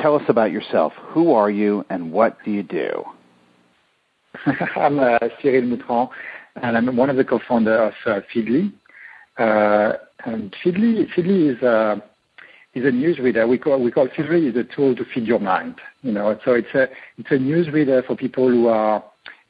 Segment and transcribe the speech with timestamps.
[0.00, 0.92] Tell us about yourself.
[1.08, 3.04] Who are you and what do you do?
[4.76, 6.08] I'm uh, Cyril Moutran,
[6.62, 8.72] and I'm one of the co-founders of uh, Feedly.
[9.38, 11.96] Uh, and Feedly, Feedly is a uh,
[12.72, 13.48] is a newsreader.
[13.48, 15.74] We call we call Feedly is a tool to feed your mind.
[16.02, 16.86] You know, so it's a
[17.18, 19.04] it's a newsreader for people who are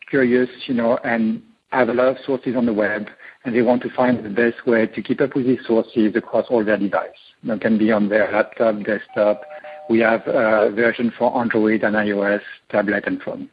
[0.09, 3.07] curious, you know, and have a lot of sources on the web,
[3.45, 6.47] and they want to find the best way to keep up with these sources across
[6.51, 7.15] all their devices.
[7.45, 9.43] It can be on their laptop, desktop,
[9.91, 13.51] we have a version for Android and iOS, tablet, and phone.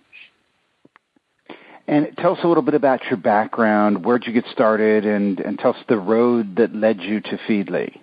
[1.87, 4.05] And tell us a little bit about your background.
[4.05, 7.99] Where'd you get started, and, and tell us the road that led you to Feedly.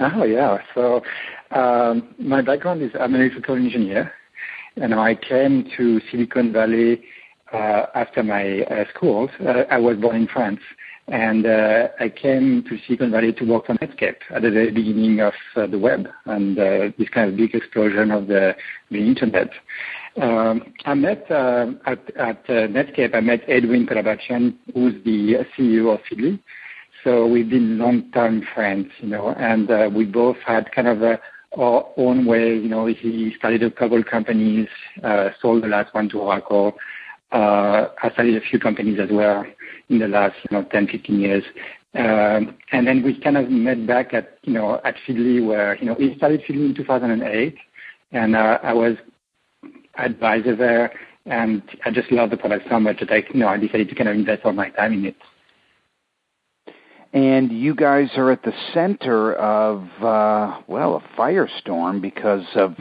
[0.00, 0.58] Oh yeah.
[0.74, 1.02] So
[1.52, 4.12] um, my background is I'm an electrical engineer,
[4.76, 7.02] and I came to Silicon Valley
[7.52, 9.28] uh, after my uh, school.
[9.40, 10.60] Uh, I was born in France,
[12.00, 15.66] I came to Silicon Valley to work on Netscape at the very beginning of uh,
[15.66, 18.54] the web and uh, this kind of big explosion of the,
[18.90, 19.50] internet.
[20.20, 25.94] Um, I met uh, at, at uh, Netscape, I met Edwin Khodabakchian, who's the CEO
[25.94, 26.38] of Feedly.
[27.04, 31.02] So we've been long-time friends, you know, and uh, we both had kind of
[31.56, 32.54] our own way.
[32.54, 34.68] You know, he started a couple companies,
[35.02, 36.74] uh, sold the last one to Oracle.
[37.30, 39.44] Uh, I started a few companies as well
[39.88, 41.44] in the last, you know, 10, 15 years.
[41.94, 45.86] Um, and then we kind of met back at, you know, at Feedly where, you
[45.86, 47.56] know, he started Feedly in 2008
[48.12, 48.96] and uh, I was
[49.96, 50.92] advisor there
[51.26, 53.94] and I just love the product so much that I, you know, I decided to
[53.94, 55.16] kind of invest all my time in it.
[57.12, 62.74] And you guys are at the center of, uh, well, a firestorm because of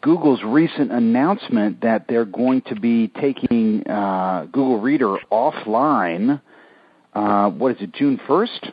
[0.00, 6.40] Google's recent announcement that they're going to be taking uh, Google Reader offline.
[7.14, 8.70] Uh, what is it, June first?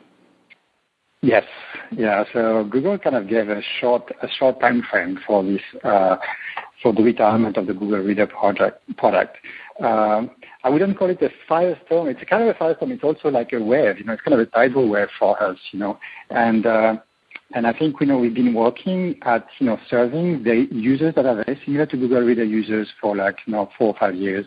[1.22, 1.44] Yes,
[1.92, 2.24] yeah.
[2.34, 6.18] So Google kind of gave a short a short time frame for this uh,
[6.84, 9.38] for the retirement of the Google Reader project product.
[9.80, 10.30] Um,
[10.64, 12.12] I wouldn't call it a firestorm.
[12.12, 12.92] It's kind of a firestorm.
[12.92, 13.98] It's also like a wave.
[13.98, 15.58] You know, it's kind of a tidal wave for us.
[15.72, 16.00] You know,
[16.30, 16.98] and uh,
[17.66, 21.86] I think we've been working at you know serving the users that are very similar
[21.86, 23.16] to Google Reader users for
[23.48, 24.46] four or five years.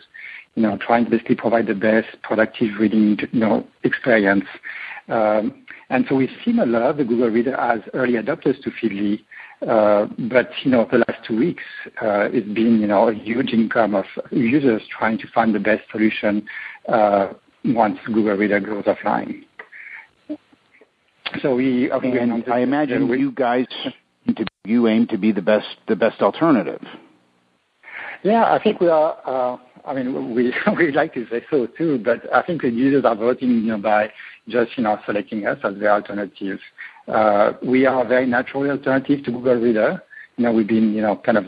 [0.54, 4.44] You know, trying to basically provide the best productive reading you know experience.
[5.08, 8.70] Um, and so we've seen a lot of the Google Reader as early adopters to
[8.70, 9.20] Feedly.
[9.66, 11.64] Uh, but you know, the last two weeks,
[12.02, 15.82] uh, it's been you know a huge income of users trying to find the best
[15.90, 16.46] solution
[16.88, 17.32] uh,
[17.64, 19.44] once Google Reader goes offline.
[21.42, 23.66] So we, I imagine you guys,
[24.64, 26.82] you aim to be the best, the best alternative.
[28.22, 29.16] Yeah, I think we are.
[29.24, 33.04] Uh, I mean, we we like to say so too, but I think the users
[33.04, 34.10] are voting you know, by
[34.48, 36.58] just you know selecting us as the alternative.
[37.06, 40.02] Uh, we are a very natural alternative to Google Reader.
[40.36, 41.44] You know, we've been you know kind of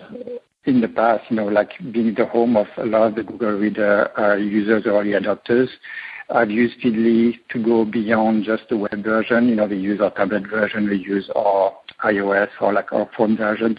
[0.65, 3.53] in the past, you know, like being the home of a lot of the Google
[3.53, 5.69] Reader uh, users, or early adopters.
[6.33, 9.49] I've used Feedly to go beyond just the web version.
[9.49, 11.73] You know, they use our tablet version, they use our
[12.05, 13.79] iOS or like our phone versions.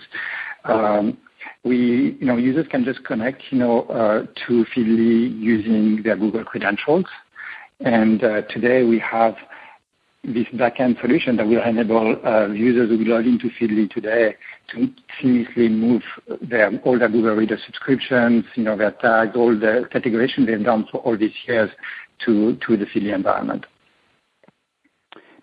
[0.66, 1.18] Um,
[1.64, 6.44] we, you know, users can just connect, you know, uh, to Feedly using their Google
[6.44, 7.06] credentials.
[7.80, 9.36] And uh, today we have
[10.24, 14.36] this backend solution that will enable uh, users who log into Feedly today
[14.70, 14.88] to
[15.20, 16.04] seamlessly move
[16.42, 20.86] their, all their Google Reader subscriptions, you know, their tags, all the categorization they've done
[20.92, 21.72] for all these years
[22.26, 23.66] to, to the Feedly environment.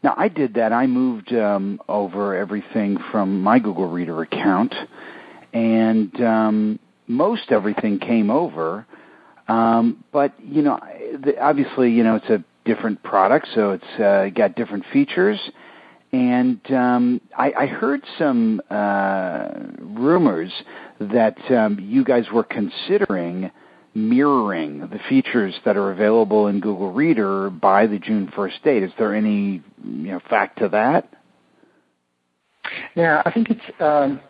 [0.02, 0.72] Now I did that.
[0.72, 4.74] I moved um, over everything from my Google Reader account,
[5.52, 6.78] and um,
[7.08, 8.86] most everything came over.
[9.48, 10.78] Um, but you know,
[11.40, 15.40] obviously, you know, it's a different product, so it's uh, got different features.
[16.12, 19.48] And um, I, I heard some uh,
[19.80, 20.50] rumors
[21.00, 23.50] that um, you guys were considering
[23.94, 28.82] mirroring the features that are available in Google Reader by the June 1st date.
[28.82, 31.12] Is there any you know, fact to that?
[32.94, 33.80] Yeah, I think it's.
[33.80, 34.20] Um,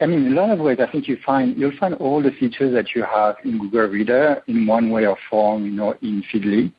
[0.00, 2.32] I mean, in a lot of ways, I think you find you'll find all the
[2.32, 6.24] features that you have in Google Reader in one way or form, you know, in
[6.32, 6.72] Feedly.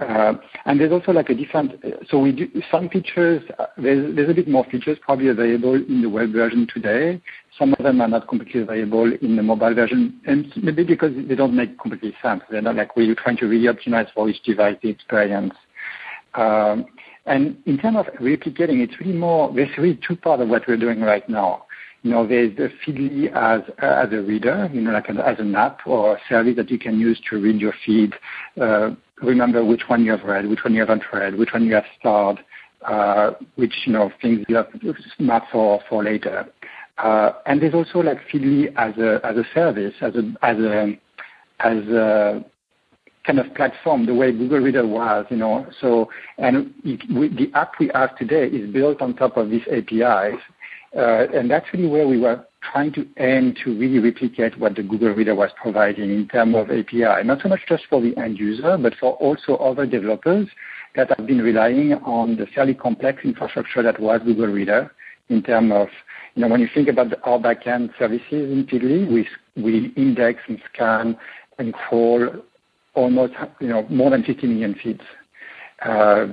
[0.00, 1.72] Uh, and there's also like a different,
[2.08, 6.00] so we do some features, uh, there's, there's a bit more features probably available in
[6.02, 7.20] the web version today.
[7.58, 11.34] Some of them are not completely available in the mobile version, and maybe because they
[11.34, 12.42] don't make completely sense.
[12.50, 15.54] They're not like we're trying to really optimize for each device experience.
[16.34, 16.86] Um,
[17.26, 20.76] and in terms of replicating, it's really more, there's really two parts of what we're
[20.76, 21.64] doing right now.
[22.02, 25.80] You know, there's the Feedly as as a reader, you know, like as an app
[25.84, 28.14] or a service that you can use to read your feed,
[28.60, 28.90] uh,
[29.20, 31.84] remember which one you have read, which one you haven't read, which one you have
[31.98, 32.38] starred,
[32.86, 34.68] uh, which you know things you have
[35.18, 36.46] marked for for later.
[36.98, 40.98] Uh, and there's also like Feedly as a as a service, as a as a
[41.60, 42.44] as a
[43.24, 45.66] kind of platform, the way Google Reader was, you know.
[45.80, 46.08] So,
[46.38, 50.40] and the app we have today is built on top of these APIs,
[50.96, 54.82] uh, and that's really where we were trying to aim to really replicate what the
[54.82, 58.38] Google Reader was providing in terms of API, not so much just for the end
[58.38, 60.48] user, but for also other developers
[60.96, 64.90] that have been relying on the fairly complex infrastructure that was Google Reader
[65.28, 65.88] in terms of,
[66.46, 69.26] when you think about our backend services in Feedly,
[69.56, 71.16] we, index and scan
[71.58, 72.28] and crawl
[72.94, 75.00] almost, you know, more than 50 million feeds.
[75.84, 76.26] Uh,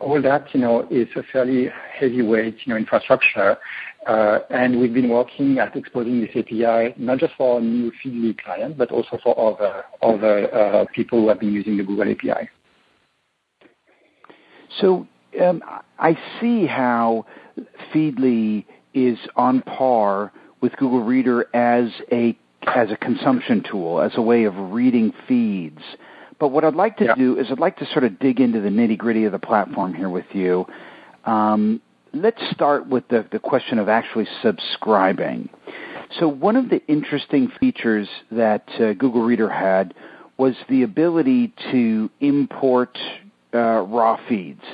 [0.00, 1.68] all that, you know, is a fairly
[1.98, 3.56] heavyweight, you know, infrastructure.
[4.06, 8.36] Uh, and we've been working at exposing this API, not just for our new Feedly
[8.38, 12.48] client, but also for other, other uh, people who have been using the Google API.
[14.80, 15.06] So
[15.40, 15.62] um,
[15.98, 17.26] I see how
[17.92, 22.36] Feedly is on par with Google Reader as a
[22.66, 25.82] as a consumption tool, as a way of reading feeds.
[26.38, 27.14] But what I'd like to yeah.
[27.14, 29.94] do is I'd like to sort of dig into the nitty gritty of the platform
[29.94, 30.66] here with you.
[31.24, 31.80] Um,
[32.12, 35.48] let's start with the, the question of actually subscribing.
[36.18, 39.94] So one of the interesting features that uh, Google Reader had
[40.36, 42.98] was the ability to import
[43.54, 44.64] uh, raw feeds.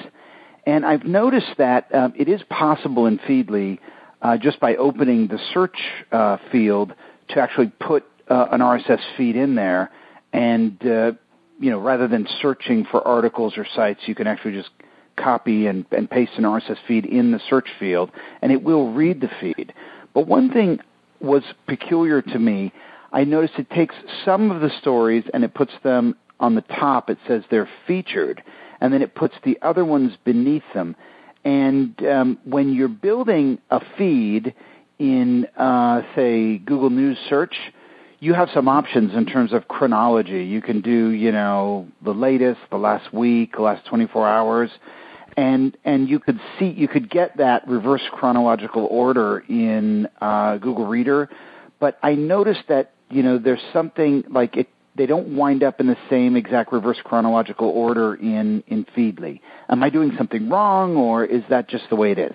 [0.67, 3.79] And I've noticed that um, it is possible in Feedly,
[4.23, 5.77] uh, just by opening the search
[6.13, 6.95] uh, field,
[7.31, 9.91] to actually put uh, an RSS feed in there,
[10.33, 11.13] and uh,
[11.61, 14.71] you know, rather than searching for articles or sites, you can actually just
[15.17, 18.11] copy and, and paste an RSS feed in the search field,
[18.41, 19.73] and it will read the feed.
[20.15, 20.81] But one thing
[21.21, 22.73] was peculiar to me.
[23.13, 23.95] I noticed it takes
[24.25, 27.11] some of the stories and it puts them on the top.
[27.11, 28.43] It says they're featured,
[28.81, 30.95] and then it puts the other ones beneath them.
[31.45, 34.55] And um, when you're building a feed
[34.99, 37.55] in, uh, say, Google News search,
[38.21, 40.45] you have some options in terms of chronology.
[40.45, 44.71] You can do, you know, the latest, the last week, the last 24 hours,
[45.37, 50.87] and and you could see you could get that reverse chronological order in uh, Google
[50.87, 51.29] Reader.
[51.79, 54.69] But I noticed that you know there's something like it.
[54.99, 59.41] They don't wind up in the same exact reverse chronological order in in Feedly.
[59.71, 62.35] Am I doing something wrong, or is that just the way it is?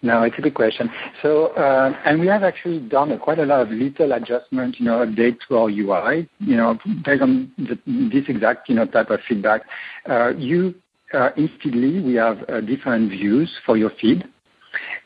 [0.00, 0.90] No, it's a good question.
[1.22, 4.86] So, uh, and we have actually done a, quite a lot of little adjustments, you
[4.86, 7.76] know, update to our UI, you know, based on the,
[8.12, 9.62] this exact, you know, type of feedback.
[10.08, 10.74] Uh, you,
[11.12, 14.24] uh, in Feedly, we have uh, different views for your feed.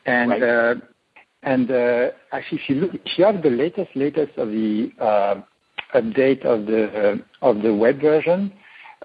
[0.05, 0.43] And, right.
[0.43, 0.75] uh,
[1.41, 5.41] and uh, actually, if you look, if you have the latest, latest of the uh,
[5.93, 8.51] update of the uh, of the web version,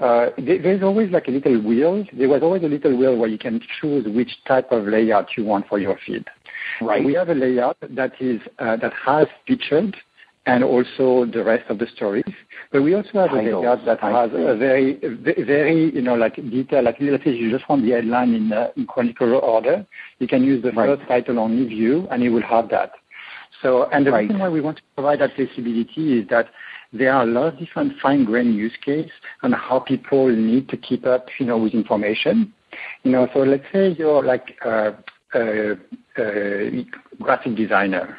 [0.01, 2.05] uh, there's always like a little wheel.
[2.13, 5.45] There was always a little wheel where you can choose which type of layout you
[5.45, 6.25] want for your feed.
[6.81, 7.05] Right.
[7.05, 9.97] We have a layout that is uh, that has featured
[10.47, 12.25] and also the rest of the stories.
[12.73, 16.85] But we also have a layout that has a very, very, you know, like detail.
[16.85, 19.87] Like let's say you just want the headline in, chronological order,
[20.19, 22.93] you can use the first title only view, and it will have that.
[23.63, 26.47] So, and the reason why we want to provide that flexibility is that
[26.93, 29.11] there are a lot of different fine-grained use case
[29.43, 32.53] on how people need to keep up, you know, with information.
[33.03, 34.95] You know, so let's say you're like a,
[35.35, 35.73] a,
[36.19, 36.87] a
[37.21, 38.17] graphic designer,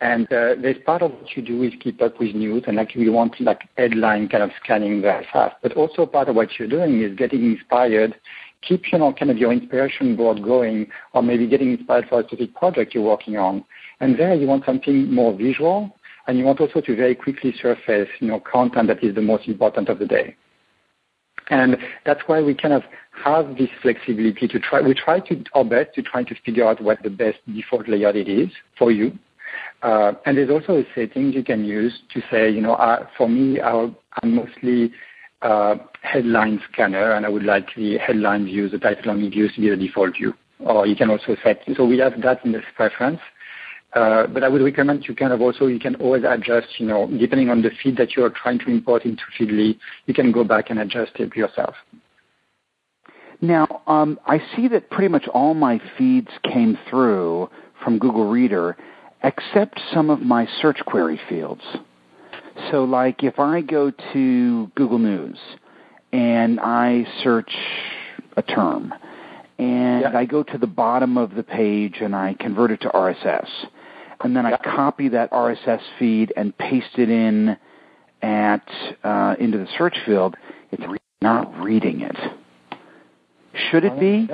[0.00, 2.94] and uh, there's part of what you do is keep up with news, and like
[2.94, 5.56] you want like headline kind of scanning very fast.
[5.62, 8.14] But also part of what you're doing is getting inspired,
[8.60, 12.24] keep you know kind of your inspiration board going, or maybe getting inspired for a
[12.24, 13.64] specific project you're working on.
[14.00, 18.08] And there you want something more visual and you want also to very quickly surface,
[18.20, 20.36] you know, content that is the most important of the day.
[21.50, 21.76] And
[22.06, 22.82] that's why we kind of
[23.24, 24.80] have this flexibility to try.
[24.80, 28.16] We try to our best to try to figure out what the best default layout
[28.16, 28.48] it is
[28.78, 29.18] for you.
[29.82, 33.28] Uh, and there's also a settings you can use to say, you know, uh, for
[33.28, 34.92] me, I'm mostly
[35.42, 39.60] uh, headline scanner, and I would like the headline views, the title only views to
[39.60, 40.34] be the default view.
[40.60, 41.62] Or you can also set.
[41.76, 43.18] So we have that in this preference.
[43.94, 47.06] Uh, but I would recommend you kind of also, you can always adjust, you know,
[47.06, 50.70] depending on the feed that you're trying to import into Feedly, you can go back
[50.70, 51.74] and adjust it yourself.
[53.42, 57.50] Now, um, I see that pretty much all my feeds came through
[57.84, 58.76] from Google Reader,
[59.24, 61.62] except some of my search query fields.
[62.70, 65.38] So, like if I go to Google News
[66.12, 67.50] and I search
[68.36, 68.94] a term,
[69.58, 70.06] and.
[70.06, 73.48] I go to the bottom of the page and I convert it to RSS,
[74.22, 77.56] and then I copy that RSS feed and paste it in
[78.22, 78.68] at
[79.02, 80.36] uh, into the search field,
[80.70, 80.82] it's
[81.20, 82.16] not reading it.
[83.70, 84.28] Should it be?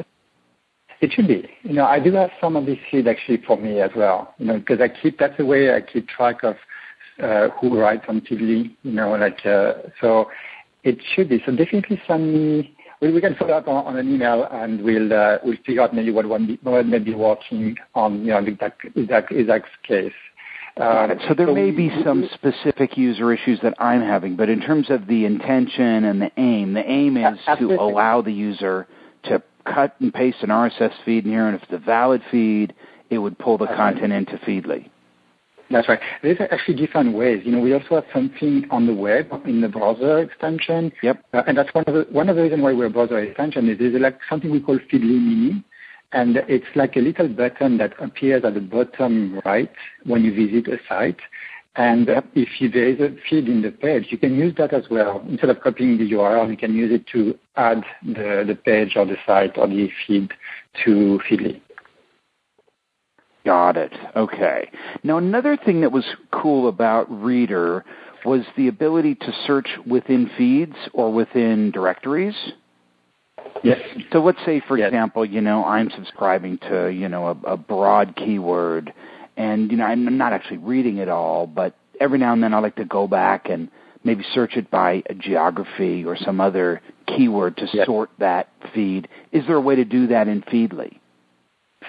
[1.01, 1.49] It should be.
[1.63, 4.35] You know, I do have some of this feed actually for me as well.
[4.39, 6.57] You know, because I keep that's the way I keep track of
[7.23, 8.77] uh, who writes on TV.
[8.83, 10.29] You know, like uh, so
[10.85, 11.43] it should be.
[11.47, 12.77] So definitely send me.
[13.01, 16.11] We, we can follow up on, an email and we'll uh, we'll figure out maybe
[16.11, 16.27] what
[16.87, 20.13] may be working on you know exact exact exact case.
[20.77, 24.91] Uh, so there may be some specific user issues that I'm having, but in terms
[24.91, 28.87] of the intention and the aim, the aim is to allow the user
[29.25, 32.75] to cut and paste an RSS feed in here, and if it's a valid feed,
[33.11, 34.89] it would pull the content into Feedly.
[35.71, 36.01] That's right.
[36.23, 37.43] There's actually different ways.
[37.45, 40.93] You know, we also have something on the web in the browser extension.
[41.03, 41.25] Yep.
[41.35, 43.79] Uh, and that's one of the one of the reasons why we're browser extension is
[43.79, 45.63] there's like something we call Feedly Mini,
[46.13, 49.71] and it's like a little button that appears at the bottom right
[50.05, 51.21] when you visit a site.
[51.77, 54.85] And if you, there is a feed in the page, you can use that as
[54.91, 55.25] well.
[55.29, 59.07] Instead of copying the URL, you can use it to add the, the page or
[59.07, 60.33] the site or the feed
[60.85, 61.61] to Feedly.
[63.45, 63.93] Got it.
[64.17, 64.71] Okay.
[65.03, 67.85] Now, another thing that was cool about Reader
[68.25, 72.35] was the ability to search within feeds or within directories.
[73.63, 73.79] Yes.
[74.13, 74.89] So let's say, for yes.
[74.89, 78.93] example, you know, I'm subscribing to, you know, a, a broad keyword,
[79.37, 82.59] and you know, I'm not actually reading it all, but every now and then I
[82.59, 83.71] like to go back and
[84.05, 87.87] maybe search it by a geography or some other keyword to yes.
[87.87, 89.09] sort that feed.
[89.33, 90.99] Is there a way to do that in Feedly?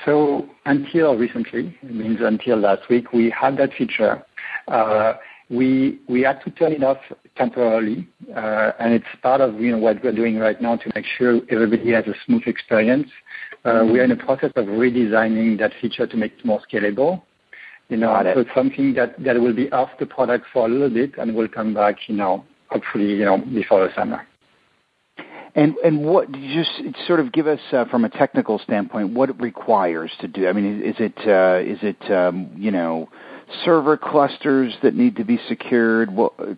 [0.06, 4.24] So until recently, it means until last week, we had that feature.
[4.68, 5.14] Uh,
[5.50, 7.00] we we had to turn it off
[7.36, 11.06] temporarily, uh, and it's part of you know what we're doing right now to make
[11.18, 13.10] sure everybody has a smooth experience.
[13.66, 13.84] Uh.
[13.92, 17.24] We are in the process of redesigning that feature to make it more scalable.
[17.90, 18.36] You know, Got it.
[18.36, 21.36] so it's something that that will be off the product for a little bit, and
[21.36, 24.22] will come back, you know, hopefully, you know, before the summer.
[25.60, 26.72] And and what just
[27.06, 30.48] sort of give us uh, from a technical standpoint what it requires to do.
[30.48, 33.10] I mean, is it uh, is it um, you know
[33.66, 36.10] server clusters that need to be secured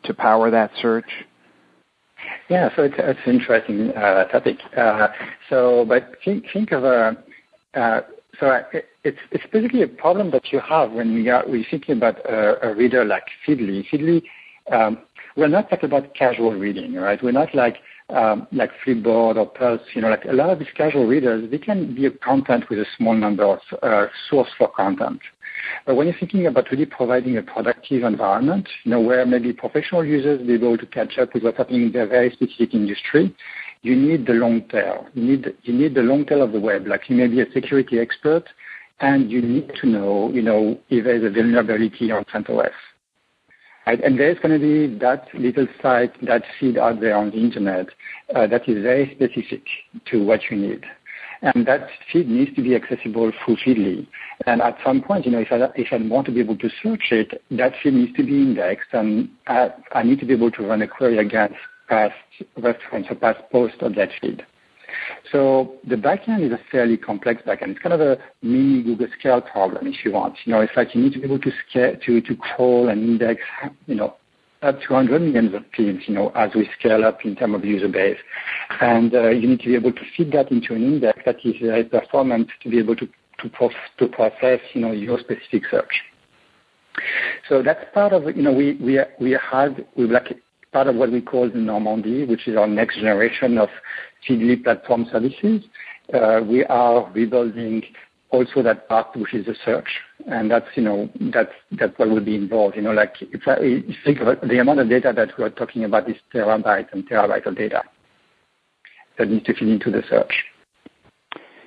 [0.03, 1.09] to power that search?
[2.49, 4.57] Yeah, so it's, it's an interesting uh, topic.
[4.77, 5.07] Uh,
[5.49, 7.17] so, but think, think of a,
[7.73, 8.01] uh,
[8.39, 8.61] so
[9.03, 12.69] it's, it's basically a problem that you have when we are, we're thinking about a,
[12.69, 13.85] a reader like Feedly.
[13.89, 14.21] Feedly,
[14.71, 14.99] um,
[15.35, 17.21] we're not talking about casual reading, right?
[17.23, 17.77] We're not like,
[18.51, 21.95] like Flipboard or Pulse, you know, like a lot of these casual readers, they can
[21.95, 25.21] be a content with a small number of uh, source for content.
[25.85, 30.03] But when you're thinking about really providing a productive environment, you know, where maybe professional
[30.03, 33.35] users be able to catch up with what's happening in their very specific industry,
[33.81, 35.07] you need the long tail.
[35.13, 36.87] You need you need the long tail of the web.
[36.87, 38.45] Like you may be a security expert,
[38.99, 42.71] and you need to know, you know, if there's a vulnerability on CentOS.
[43.87, 44.03] Right?
[44.03, 47.87] And there's going to be that little site, that feed out there on the internet
[48.35, 49.63] uh, that is very specific
[50.05, 50.85] to what you need
[51.41, 54.07] and that feed needs to be accessible through Feedly.
[54.45, 56.69] And at some point, you know, if I, if I want to be able to
[56.83, 60.51] search it, that feed needs to be indexed, and I, I need to be able
[60.51, 61.55] to run a query against
[61.89, 62.13] past
[62.57, 64.45] reference or past post of that feed.
[65.31, 67.69] So the backend is a fairly complex backend.
[67.69, 70.35] It's kind of a mini Google scale problem, if you want.
[70.45, 73.01] You know, it's like you need to be able to scale, to, to crawl and
[73.01, 73.41] index,
[73.87, 74.15] you know,
[74.61, 77.65] up to 100 millions of feeds, you know, as we scale up in terms of
[77.65, 78.17] user base.
[78.79, 81.55] And uh, you need to be able to feed that into an index that is
[81.61, 83.07] very performant to be able to,
[83.39, 86.03] to, prof- to process, you know, your specific search.
[87.49, 90.37] So that's part of, you know, we, we, we had, we like
[90.71, 93.69] part of what we call the Normandy, which is our next generation of
[94.27, 95.63] Feedly platform services.
[96.13, 97.83] Uh, we are rebuilding
[98.31, 99.87] also that part which is the search,
[100.27, 101.51] and that's you know that's
[101.97, 102.75] what will be involved.
[102.75, 106.15] You know, like think of the amount of data that we are talking about is
[106.33, 107.83] terabytes and terabytes of data
[109.17, 110.33] that needs to feed into the search.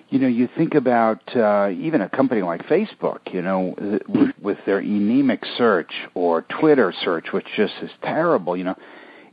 [0.08, 3.74] You know, you think about uh, even a company like Facebook, you know,
[4.40, 8.56] with, their anemic search or Twitter search, which just is terrible.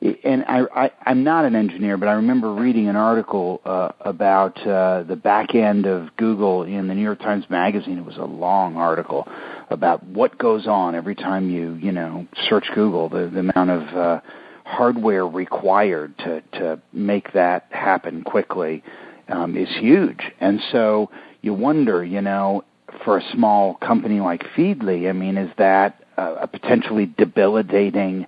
[0.01, 4.57] And I, I I'm not an engineer, but I remember reading an article uh, about
[4.65, 7.99] uh, the back end of Google in the New York Times Magazine.
[7.99, 9.27] It was a long article
[9.69, 13.81] about what goes on every time you you know search Google, the, the amount of
[13.95, 14.21] uh,
[14.65, 18.83] hardware required to to make that happen quickly.
[19.29, 21.09] um, is huge, and so
[21.41, 22.63] you wonder, you know,
[23.03, 28.25] for a small company like Feedly, I mean, is that a, a potentially debilitating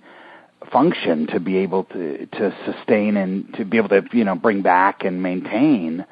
[0.72, 4.62] function to be able to to sustain and to be able to you know bring
[4.62, 6.04] back and maintain?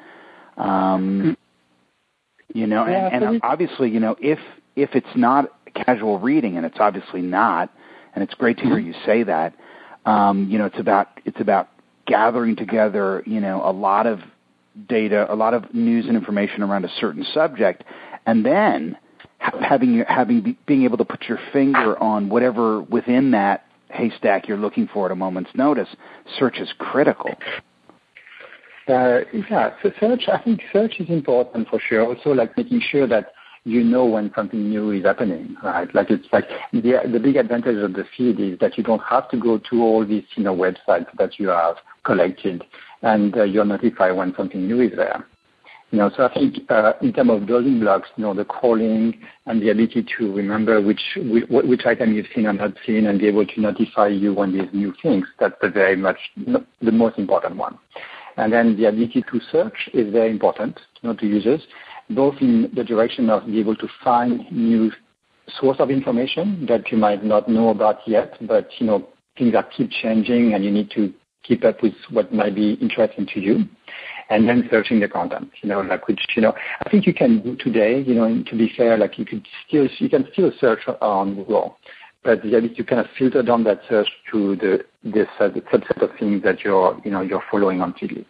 [0.57, 1.37] Um,
[2.53, 4.39] you know, Yeah, and, and obviously, you know, if
[4.75, 7.71] if it's not casual reading, and it's obviously not,
[8.13, 9.55] and it's great to hear you say that.
[10.05, 11.69] Um, you know, it's about it's about
[12.05, 14.19] gathering together, you know, a lot of
[14.87, 17.83] data, a lot of news and information around a certain subject,
[18.25, 18.97] and then
[19.39, 24.47] having your, having be, being able to put your finger on whatever within that haystack
[24.47, 25.89] you're looking for at a moment's notice.
[26.37, 27.31] Search is critical.
[28.87, 29.19] Uh,
[29.49, 32.05] yeah, so search, I think search is important for sure.
[32.05, 33.31] Also, like making sure that
[33.63, 35.93] you know when something new is happening, right?
[35.95, 39.29] Like it's like the the big advantage of the feed is that you don't have
[39.29, 42.63] to go to all these you know websites that you have collected,
[43.03, 45.25] and uh, you're notified when something new is there.
[46.01, 50.05] I think uh, in terms of building blocks, you know, the crawling and the ability
[50.17, 51.01] to remember which
[51.85, 54.93] item you've seen and not seen, and be able to notify you when there's new
[55.03, 55.27] things.
[55.39, 57.77] That's the very much the most important one.
[58.37, 61.61] And then the ability to search is very important to users,
[62.09, 64.91] both in the direction of be able to find new
[65.59, 69.07] source of information that you might not know about yet, but you know
[69.37, 73.27] things that keep changing and you need to keep up with what might be interesting
[73.33, 73.65] to you.
[74.33, 77.43] And then searching the content, you know, like which, you know, I think you can
[77.43, 80.51] do today, you know, and to be fair, like you could still, you can still
[80.59, 81.77] search on Google,
[82.23, 85.61] but the ability to kind of filter down that search to the, this uh, the
[85.71, 88.25] subset of things that you're, you know, you're following on TV.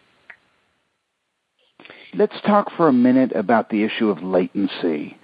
[2.16, 5.18] Let's talk for a minute about the issue of latency.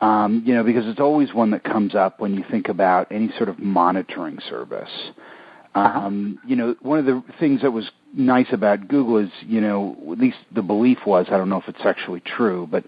[0.00, 3.30] Um, you know, because it's always one that comes up when you think about any
[3.36, 5.12] sort of monitoring service.
[5.74, 9.96] Um, you know, one of the things that was nice about Google is, you know,
[10.12, 12.84] at least the belief was, I don't know if it's actually true, but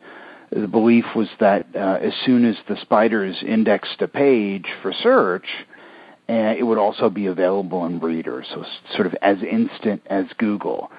[0.50, 5.46] the belief was that uh, as soon as the spiders indexed a page for search,
[6.28, 10.90] uh, it would also be available in Reader, so sort of as instant as Google.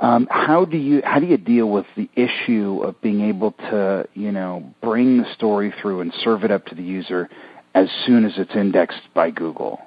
[0.00, 4.08] Um, how do you how do you deal with the issue of being able to
[4.14, 7.28] you know bring the story through and serve it up to the user
[7.74, 9.80] as soon as it's indexed by Google?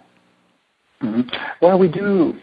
[1.02, 1.30] Mhm.
[1.62, 2.36] Well, we do.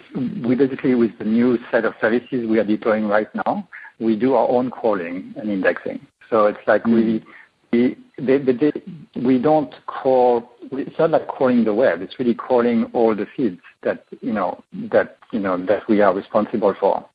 [0.47, 4.35] We basically, with the new set of services we are deploying right now, we do
[4.35, 6.07] our own crawling and indexing.
[6.29, 7.25] So it's like we
[7.73, 8.73] we they, they, they,
[9.17, 10.51] we don't crawl.
[10.71, 12.03] It's not like crawling the web.
[12.03, 14.63] It's really crawling all the feeds that you know
[14.93, 17.07] that you know that we are responsible for.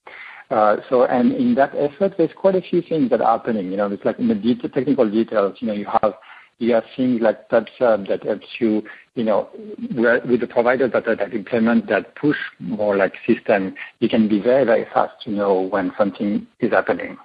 [0.50, 3.70] Uh, so, and in that effort, there's quite a few things that are happening.
[3.70, 5.58] You know, it's like in the technical details.
[5.60, 6.14] You know, you have
[6.60, 8.84] you have things like PubSub that helps you,
[9.16, 9.50] you know,
[9.94, 14.66] where, with the providers that, implement that push more like system, you can be very,
[14.66, 17.18] very fast to know when something is happening.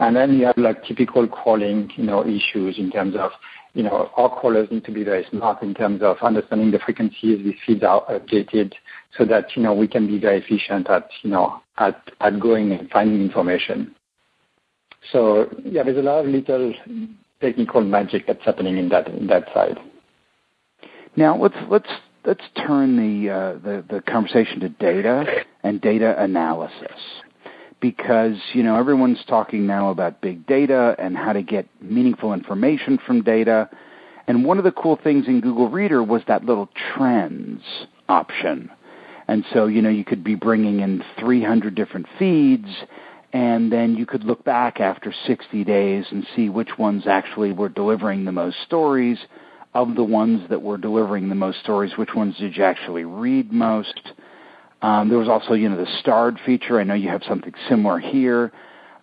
[0.00, 3.30] And then you have like typical crawling, you know, issues in terms of,
[3.74, 7.44] you know, our crawlers need to be very smart in terms of understanding the frequencies
[7.44, 8.72] these feeds are updated
[9.16, 12.02] so that, you know, we can be very efficient at, you know, at
[12.40, 13.94] going and finding information.
[15.12, 16.72] So yeah, there's a lot of little
[17.40, 19.78] technical magic that's happening in that in that side.
[21.16, 21.90] Now let's let's
[22.24, 26.98] let's turn the uh, the the conversation to data and data analysis
[27.80, 32.98] because you know everyone's talking now about big data and how to get meaningful information
[33.06, 33.68] from data.
[34.26, 37.62] And one of the cool things in Google Reader was that little trends
[38.08, 38.70] option.
[39.28, 42.68] And so, you know, you could be bringing in 300 different feeds
[43.34, 47.68] and then you could look back after 60 days and see which ones actually were
[47.68, 49.18] delivering the most stories.
[49.74, 53.52] Of the ones that were delivering the most stories, which ones did you actually read
[53.52, 54.12] most?
[54.82, 56.78] Um, there was also, you know, the starred feature.
[56.78, 58.52] I know you have something similar here.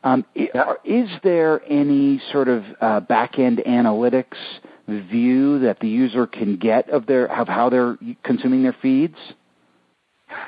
[0.05, 4.37] Um, Is there any sort of uh, back-end analytics
[4.87, 9.17] view that the user can get of their of how they're consuming their feeds?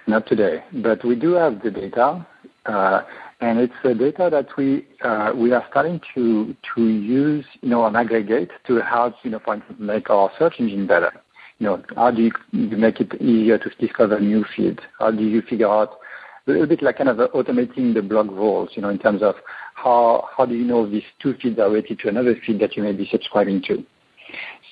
[0.07, 2.25] Not today, but we do have the data,
[2.65, 3.01] uh,
[3.43, 7.81] and it's the data that we uh, we are starting to to use, you know,
[7.81, 11.11] on aggregate to help, you know, for instance, make our search engine better.
[11.59, 14.79] You know, how do you, you make it easier to discover new feeds?
[14.97, 15.99] How do you figure out
[16.47, 19.35] a little bit like kind of automating the blogrolls, you know, in terms of
[19.75, 22.83] how how do you know these two feeds are related to another feed that you
[22.83, 23.83] may be subscribing to?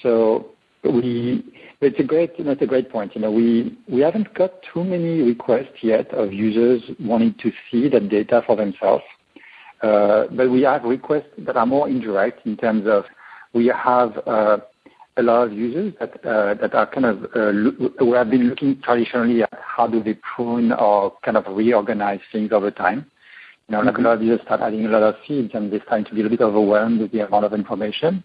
[0.01, 0.51] So
[0.85, 1.43] we
[1.81, 3.15] it's a great you know, it's a great point.
[3.15, 7.89] You know, we we haven't got too many requests yet of users wanting to see
[7.89, 9.03] that data for themselves.
[9.81, 13.05] Uh, but we have requests that are more indirect in terms of
[13.53, 14.57] we have uh,
[15.17, 17.51] a lot of users that uh, that are kind of uh,
[17.97, 22.51] who have been looking traditionally at how do they prune or kind of reorganize things
[22.51, 23.09] over time.
[23.67, 24.05] You know, like mm-hmm.
[24.05, 26.21] a lot of users start adding a lot of feeds and they're starting to be
[26.21, 28.23] a bit overwhelmed with the amount of information.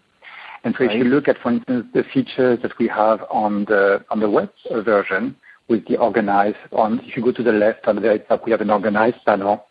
[0.63, 4.03] And so if you look at, for instance, the features that we have on the
[4.09, 4.49] on the web
[4.83, 5.35] version
[5.67, 8.51] with the organized on, if you go to the left on the very top, we
[8.51, 9.65] have an organized panel.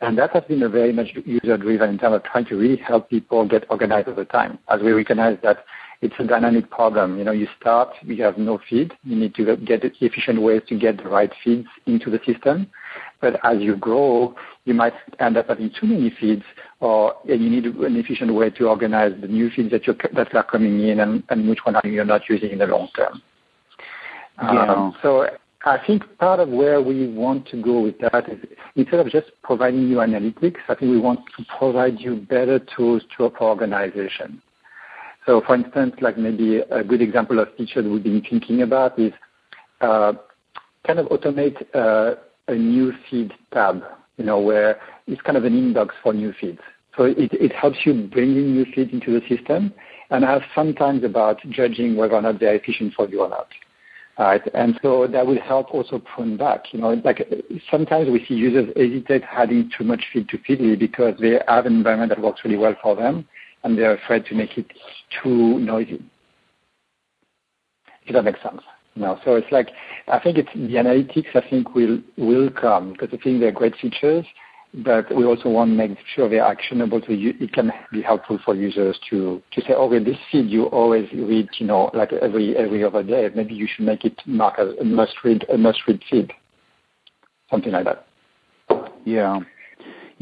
[0.00, 2.76] And that has been a very much user driven in terms of trying to really
[2.76, 4.58] help people get organized over time.
[4.68, 5.64] As we recognize that
[6.02, 7.16] it's a dynamic problem.
[7.16, 8.92] You know, you start, you have no feed.
[9.04, 12.68] You need to get efficient ways to get the right feeds into the system.
[13.22, 14.34] But as you grow,
[14.66, 16.42] you might end up having too many feeds,
[16.80, 20.80] or and you need an efficient way to organize the new feeds that, are coming
[20.80, 23.22] in and, and which one are you not using in the long term.
[24.42, 24.72] Yeah.
[24.72, 25.28] Um, so
[25.64, 28.38] I think part of where we want to go with that is
[28.74, 33.02] instead of just providing you analytics, I think we want to provide you better tools
[33.16, 34.42] to for organization.
[35.26, 38.98] So, for instance, like maybe a good example of feature that we've been thinking about
[38.98, 39.12] is
[39.80, 40.14] uh,
[40.84, 42.16] kind of automate uh,
[42.48, 43.82] a new feed tab,
[44.16, 46.60] you know, where it's kind of an inbox for new feeds.
[46.96, 49.72] So it, it helps you bring in new feeds into the system
[50.10, 53.48] and have sometimes about judging whether or not they're efficient for you or not.
[54.18, 54.42] Right?
[54.52, 56.72] And so that will help also prune back.
[56.72, 57.26] You know, like
[57.70, 61.74] sometimes we see users hesitate adding too much feed to Feedly because they have an
[61.74, 63.26] environment that works really well for them
[63.64, 64.66] and they're afraid to make it
[65.22, 66.02] too noisy.
[68.04, 68.60] If that makes sense.
[68.94, 69.70] No, so it's like
[70.08, 71.34] I think it's the analytics.
[71.34, 74.26] I think will will come because I think they're great features,
[74.74, 77.00] but we also want to make sure they're actionable.
[77.06, 80.64] So you, it can be helpful for users to to say, okay, this feed you
[80.64, 83.28] always read, you know, like every every other day.
[83.34, 86.30] Maybe you should make it mark as a must read a must read feed,
[87.50, 88.06] something like that.
[89.06, 89.40] Yeah.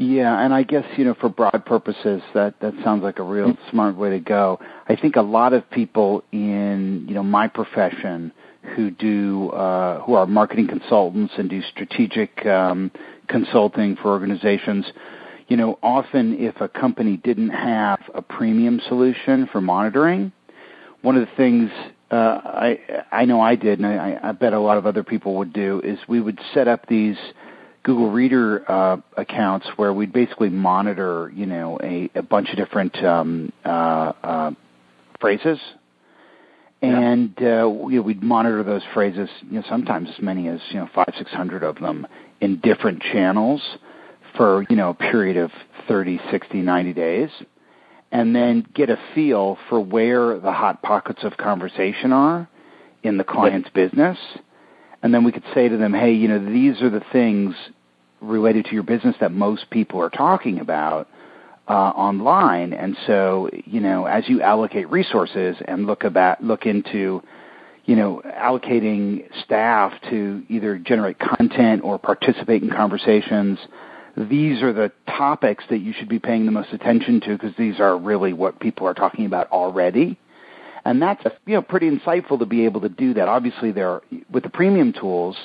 [0.00, 3.54] Yeah, and I guess you know for broad purposes that that sounds like a real
[3.70, 4.58] smart way to go.
[4.88, 8.32] I think a lot of people in you know my profession
[8.74, 12.90] who do uh, who are marketing consultants and do strategic um,
[13.28, 14.86] consulting for organizations.
[15.48, 20.32] You know, often if a company didn't have a premium solution for monitoring,
[21.02, 21.70] one of the things
[22.10, 25.34] uh, I I know I did, and I, I bet a lot of other people
[25.36, 27.18] would do, is we would set up these
[27.82, 32.96] Google Reader uh, accounts where we'd basically monitor, you know, a, a bunch of different
[33.02, 34.50] um, uh, uh,
[35.20, 35.58] phrases,
[36.82, 40.80] and uh, you know, we'd monitor those phrases, you know, sometimes as many as you
[40.80, 42.06] know five, six hundred of them
[42.40, 43.62] in different channels
[44.36, 45.50] for you know a period of
[45.88, 47.30] 30, 60, 90 days,
[48.12, 52.48] and then get a feel for where the hot pockets of conversation are
[53.02, 54.18] in the client's business
[55.02, 57.54] and then we could say to them, hey, you know, these are the things
[58.20, 61.08] related to your business that most people are talking about
[61.68, 62.72] uh, online.
[62.72, 67.22] And so, you know, as you allocate resources and look about look into,
[67.86, 73.58] you know, allocating staff to either generate content or participate in conversations,
[74.16, 77.80] these are the topics that you should be paying the most attention to because these
[77.80, 80.18] are really what people are talking about already
[80.84, 83.28] and that's you know pretty insightful to be able to do that.
[83.28, 85.36] Obviously, there with the premium tools,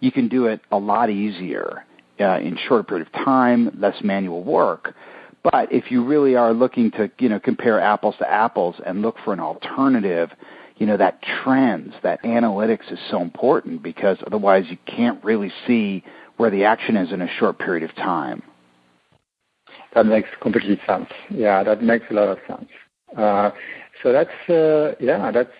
[0.00, 1.84] you can do it a lot easier
[2.20, 4.94] uh, in shorter period of time, less manual work.
[5.42, 9.16] But if you really are looking to you know compare apples to apples and look
[9.24, 10.30] for an alternative,
[10.76, 16.04] you know that trends, that analytics is so important because otherwise you can't really see
[16.36, 18.42] where the action is in a short period of time.
[19.94, 21.08] That makes complete sense.
[21.30, 22.68] Yeah, that makes a lot of sense.
[23.16, 23.50] Uh,
[24.04, 25.50] so that's uh, yeah, that's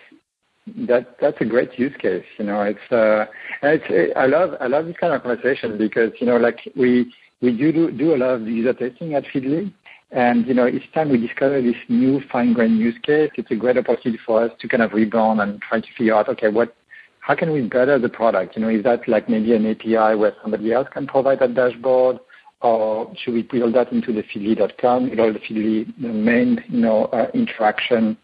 [0.87, 2.23] that that's a great use case.
[2.37, 3.25] You know, it's uh,
[3.63, 7.57] it's I love I love this kind of conversation because you know like we we
[7.57, 9.73] do do, do a lot of user testing at Feedly.
[10.11, 13.77] And you know, each time we discover this new fine-grained use case, it's a great
[13.77, 16.75] opportunity for us to kind of rebound and try to figure out, okay, what,
[17.19, 18.55] how can we better the product?
[18.55, 22.19] You know, is that like maybe an API where somebody else can provide that dashboard?
[22.61, 27.05] or should we build that into the feedly.com, know, the Feedly the main, you know,
[27.05, 28.17] uh, interaction?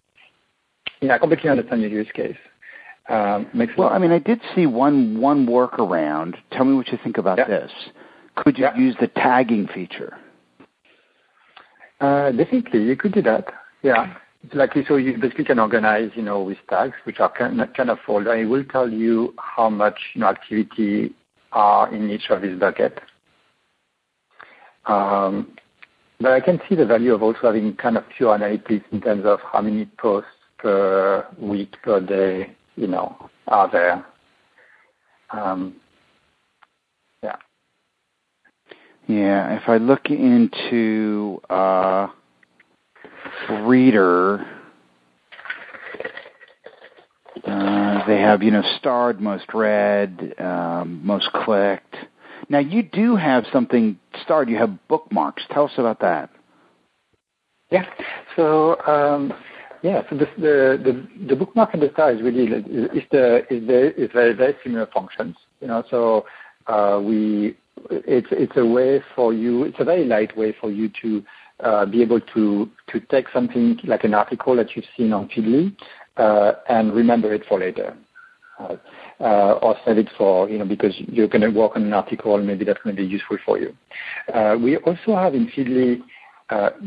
[1.02, 2.38] Yeah, I completely understand your use case.
[3.10, 6.36] Um, makes well, I mean, I did see one one workaround.
[6.52, 7.48] Tell me what you think about yeah.
[7.48, 7.72] this.
[8.36, 8.78] Could you yeah.
[8.78, 10.18] use the tagging feature?
[12.00, 13.46] Uh, definitely, you could do that.
[13.82, 17.60] Yeah, it's like so you basically can organize, you know, with tags, which are kind
[17.60, 18.36] of, kind of folder.
[18.36, 21.16] It will tell you how much you know activity
[21.52, 23.00] are in each of these buckets.
[24.86, 25.56] Um,
[26.20, 29.26] but I can see the value of also having kind of pure analytics in terms
[29.26, 30.30] of how many posts
[30.62, 33.15] per week, per day, you know,
[33.47, 34.06] are there.
[35.32, 35.76] Um,
[37.24, 37.36] yeah.
[39.08, 42.08] Yeah, if I look into uh,
[43.50, 44.45] Reader,
[47.45, 51.95] uh, they have, you know, starred, most read, um, most clicked.
[52.50, 54.50] Now you do have something starred.
[54.50, 55.43] You have bookmarks.
[55.52, 56.30] Tell us about that.
[57.69, 57.86] Yeah.
[58.36, 59.34] So um,
[59.84, 62.48] yeah, so the bookmark and the star is really
[63.12, 65.36] very very similar functions.
[65.60, 66.26] You know, so
[66.67, 67.58] uh, we
[67.89, 69.63] it's a way for you.
[69.63, 71.24] It's a very light way for you to
[71.62, 72.70] uh, be able to
[73.10, 75.76] take something like an article that you've seen on Feedly
[76.17, 77.96] uh, and remember it for later.
[79.20, 82.65] Or save it for, you know, because you're going to work on an article, maybe
[82.65, 83.76] that's going to be useful for you.
[84.60, 86.02] We also have in Feedly,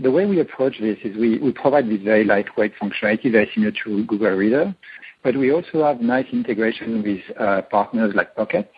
[0.02, 4.04] the way we approach this is we, provide this very lightweight functionality, very similar to
[4.04, 4.74] Google Reader,
[5.22, 8.70] but we also have nice integration with uh, partners like Pocket.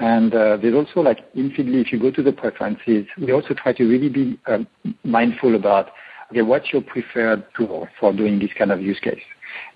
[0.00, 3.54] And uh, there's also like in Feedly, if you go to the preferences, we also
[3.54, 4.58] try to really be uh,
[5.04, 5.90] mindful about,
[6.30, 9.22] okay, what's your preferred tool for doing this kind of use case?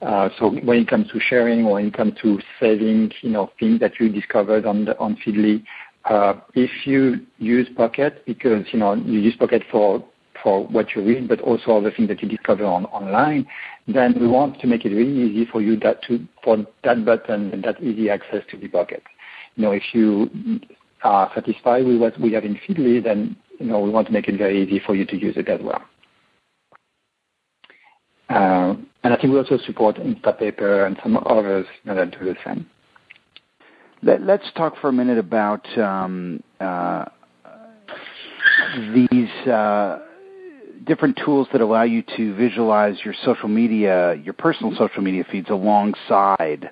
[0.02, 3.50] Uh, so when it comes to sharing or when it comes to saving, you know,
[3.60, 4.86] things that you discovered on
[5.24, 5.62] Feedly,
[6.06, 10.04] uh, if you use Pocket because you know you use Pocket for
[10.44, 13.46] for what you read, but also other things that you discover on online,
[13.88, 17.50] then we want to make it really easy for you that to for that button
[17.52, 19.02] and that easy access to the Pocket.
[19.56, 20.30] You know, if you
[21.02, 24.28] are satisfied with what we have in Feedly, then you know we want to make
[24.28, 25.82] it very easy for you to use it as well.
[28.28, 32.66] Uh, and I think we also support Instapaper and some others that do the same.
[34.02, 37.06] Let, us talk for a minute about um, uh,
[38.94, 40.00] these uh,
[40.86, 45.48] different tools that allow you to visualize your social media, your personal social media feeds
[45.50, 46.70] alongside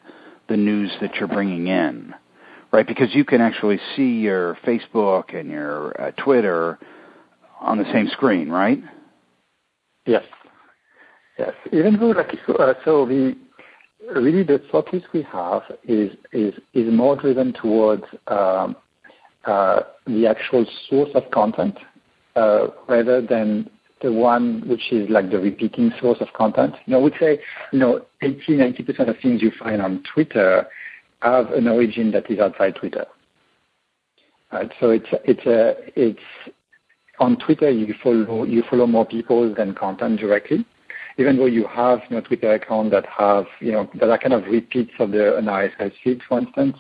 [0.49, 2.15] the news that you're bringing in,
[2.73, 2.87] right?
[2.87, 6.79] Because you can actually see your Facebook and your uh, Twitter
[7.61, 8.83] on the same screen, right?
[10.07, 10.25] Yes.
[11.39, 11.53] Yes.
[11.73, 13.37] Even though, like, uh, so the
[14.15, 18.77] really the focus we have is is is more driven towards um,
[19.45, 21.79] uh, the actual source of content
[22.37, 23.71] uh, rather than
[24.03, 26.75] the one which is like the repeating source of content.
[26.87, 27.41] You know, I would say,
[27.73, 30.67] you know, 80, 90% of things you find on Twitter
[31.21, 33.07] have an origin that is outside Twitter.
[34.53, 34.71] Right?
[34.81, 36.21] So it's it's a it's
[37.21, 40.67] on Twitter you follow you follow more people than content directly
[41.19, 44.33] even though you have you know, Twitter account that have you know that are kind
[44.33, 46.77] of repeats of the an RSS feed, for instance.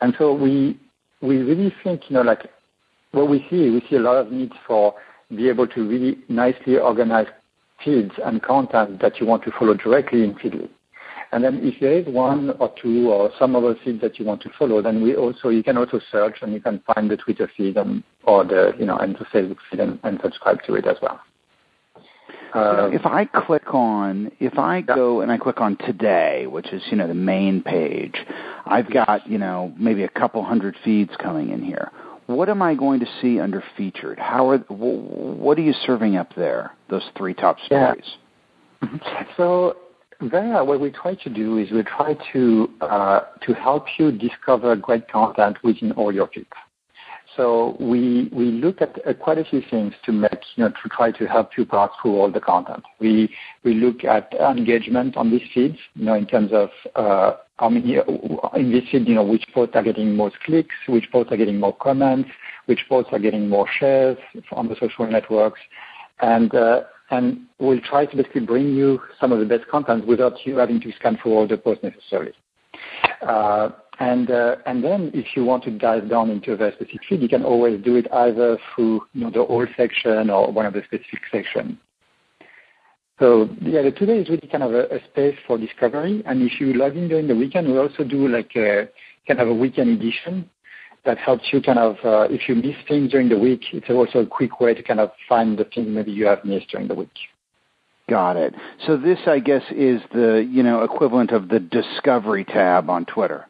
[0.00, 0.78] And so we
[1.20, 2.50] we really think you know like
[3.16, 4.94] what we see we see a lot of needs for
[5.34, 7.26] be able to really nicely organize
[7.84, 10.68] feeds and content that you want to follow directly in Feedly.
[11.32, 14.42] And then if there is one or two or some other feeds that you want
[14.42, 17.50] to follow, then we also you can also search and you can find the Twitter
[17.56, 20.86] feed and or the you know and the Facebook feed and, and subscribe to it
[20.86, 21.20] as well.
[22.54, 26.82] Uh, if I click on, if I go and I click on today, which is,
[26.90, 28.14] you know, the main page,
[28.64, 31.90] I've got, you know, maybe a couple hundred feeds coming in here.
[32.26, 34.18] What am I going to see under featured?
[34.18, 38.04] How are, what are you serving up there, those three top stories?
[38.82, 39.24] Yeah.
[39.36, 39.76] So
[40.20, 44.74] there, what we try to do is we try to, uh, to help you discover
[44.76, 46.48] great content within all your feeds.
[47.36, 50.88] So we we look at uh, quite a few things to make you know to
[50.88, 52.82] try to help you pass through all the content.
[52.98, 53.30] We
[53.62, 58.72] we look at engagement on these feeds, you know, in terms of uh, uh, in
[58.72, 61.74] this feed, you know, which posts are getting most clicks, which posts are getting more
[61.76, 62.30] comments,
[62.66, 64.18] which posts are getting more shares
[64.52, 65.60] on the social networks,
[66.20, 70.34] and uh, and we'll try to basically bring you some of the best content without
[70.44, 72.32] you having to scan through all the posts necessarily.
[73.22, 77.00] Uh, and uh, and then if you want to dive down into a very specific
[77.08, 80.66] field, you can always do it either through you know the whole section or one
[80.66, 81.78] of the specific sections.
[83.18, 86.22] So yeah, the today is really kind of a, space for discovery.
[86.26, 88.88] And if you log in during the weekend, we also do like a
[89.26, 90.48] kind of a weekend edition
[91.04, 94.20] that helps you kind of uh, if you miss things during the week, it's also
[94.20, 96.94] a quick way to kind of find the things maybe you have missed during the
[96.94, 97.08] week.
[98.08, 98.54] Got it.
[98.86, 103.46] So this, I guess, is the you know equivalent of the discovery tab on Twitter.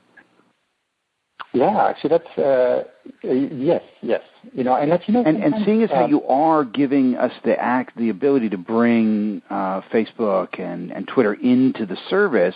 [1.56, 2.84] Yeah, actually, that's uh,
[3.22, 4.20] yes, yes.
[4.52, 5.24] You know, and let you know.
[5.24, 8.58] And, and seeing as how uh, you are giving us the act, the ability to
[8.58, 12.54] bring uh, Facebook and and Twitter into the service,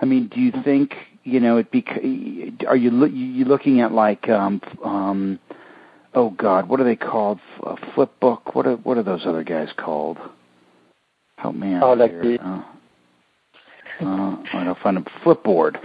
[0.00, 1.70] I mean, do you think you know it?
[1.70, 5.38] Bec- are you lo- you looking at like um, um,
[6.14, 7.38] oh God, what are they called?
[7.64, 8.52] Uh, Flipbook.
[8.54, 10.18] What are what are those other guys called?
[11.36, 12.10] Help me out oh, like.
[12.20, 12.62] The- uh,
[14.02, 15.76] uh, I don't find a Flipboard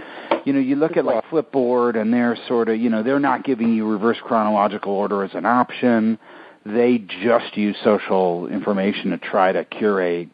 [0.46, 3.44] you know, you look at like Flipboard and they're sort of, you know, they're not
[3.44, 6.20] giving you reverse chronological order as an option.
[6.64, 10.28] They just use social information to try to curate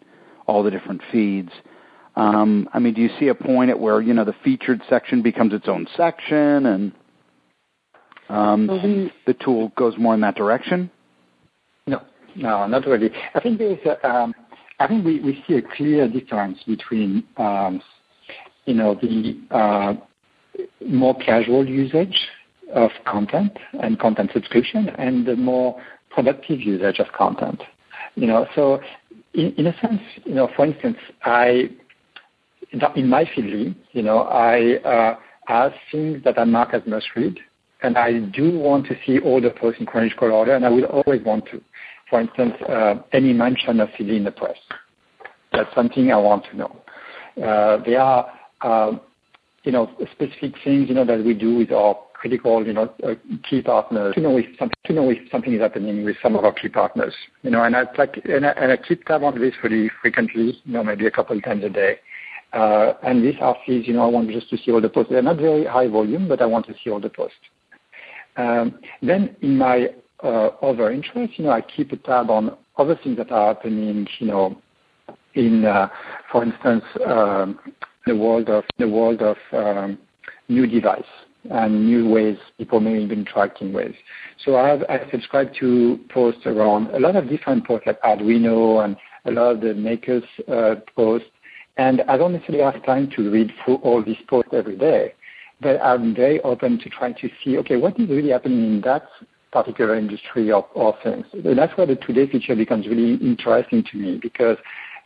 [0.46, 1.50] all the different feeds.
[2.14, 5.22] Um, I mean, do you see a point at where, you know, the featured section
[5.22, 6.92] becomes its own section and
[8.28, 10.90] um, so the, tool goes more in that direction?
[11.86, 12.02] No,
[12.36, 13.10] no, not really.
[13.34, 14.34] I think there's a, um,
[14.78, 17.80] I think we, we see a clear difference between um,
[18.66, 19.94] the uh,
[20.86, 22.16] more casual usage
[22.72, 27.62] of content and content subscription and the more productive usage of content.
[28.14, 28.80] You know, so
[29.34, 31.70] in, a sense, you know, for instance, I
[32.96, 37.38] in my field, you know, I uh, have things that are marked as must read,
[37.82, 40.84] and I do want to see all the posts in chronological order, and I will
[40.84, 41.60] always want to.
[42.08, 44.56] For instance, uh, any mention of Feedly in the press.
[45.52, 46.76] That's something I want to know.
[47.36, 48.41] There are, know,
[50.12, 53.14] specific things, you know, that we do with our critical, you know, uh,
[53.48, 57.14] key partners to know if something know is happening with some of our key partners.
[57.42, 60.60] You know, and I like and I, keep tab on this pretty frequently.
[60.64, 61.98] You know, maybe a couple of times a day.
[62.52, 65.10] Uh, and these are you know, I want just to see all the posts.
[65.10, 67.36] They're not very high volume, but I want to see all the posts.
[68.36, 69.88] Um, then in my
[70.22, 74.06] uh, other interests, you know, I keep a tab on other things that are happening,
[74.18, 74.58] you know,
[75.34, 75.64] in,
[76.30, 77.58] for instance, um,
[78.06, 79.98] the world of the world of um,
[80.48, 81.04] new device
[81.50, 83.94] and new ways people may be interacting with.
[84.44, 89.30] So I subscribe to posts around a lot of different posts like Arduino and a
[89.30, 91.28] lot of the makers uh, posts.
[91.76, 95.14] And I don't necessarily have time to read through all these posts every day,
[95.60, 99.06] but I'm very open to trying to see, okay, what is really happening in that
[99.52, 101.26] particular industry or things.
[101.32, 104.56] And that's where the today feature becomes really interesting to me because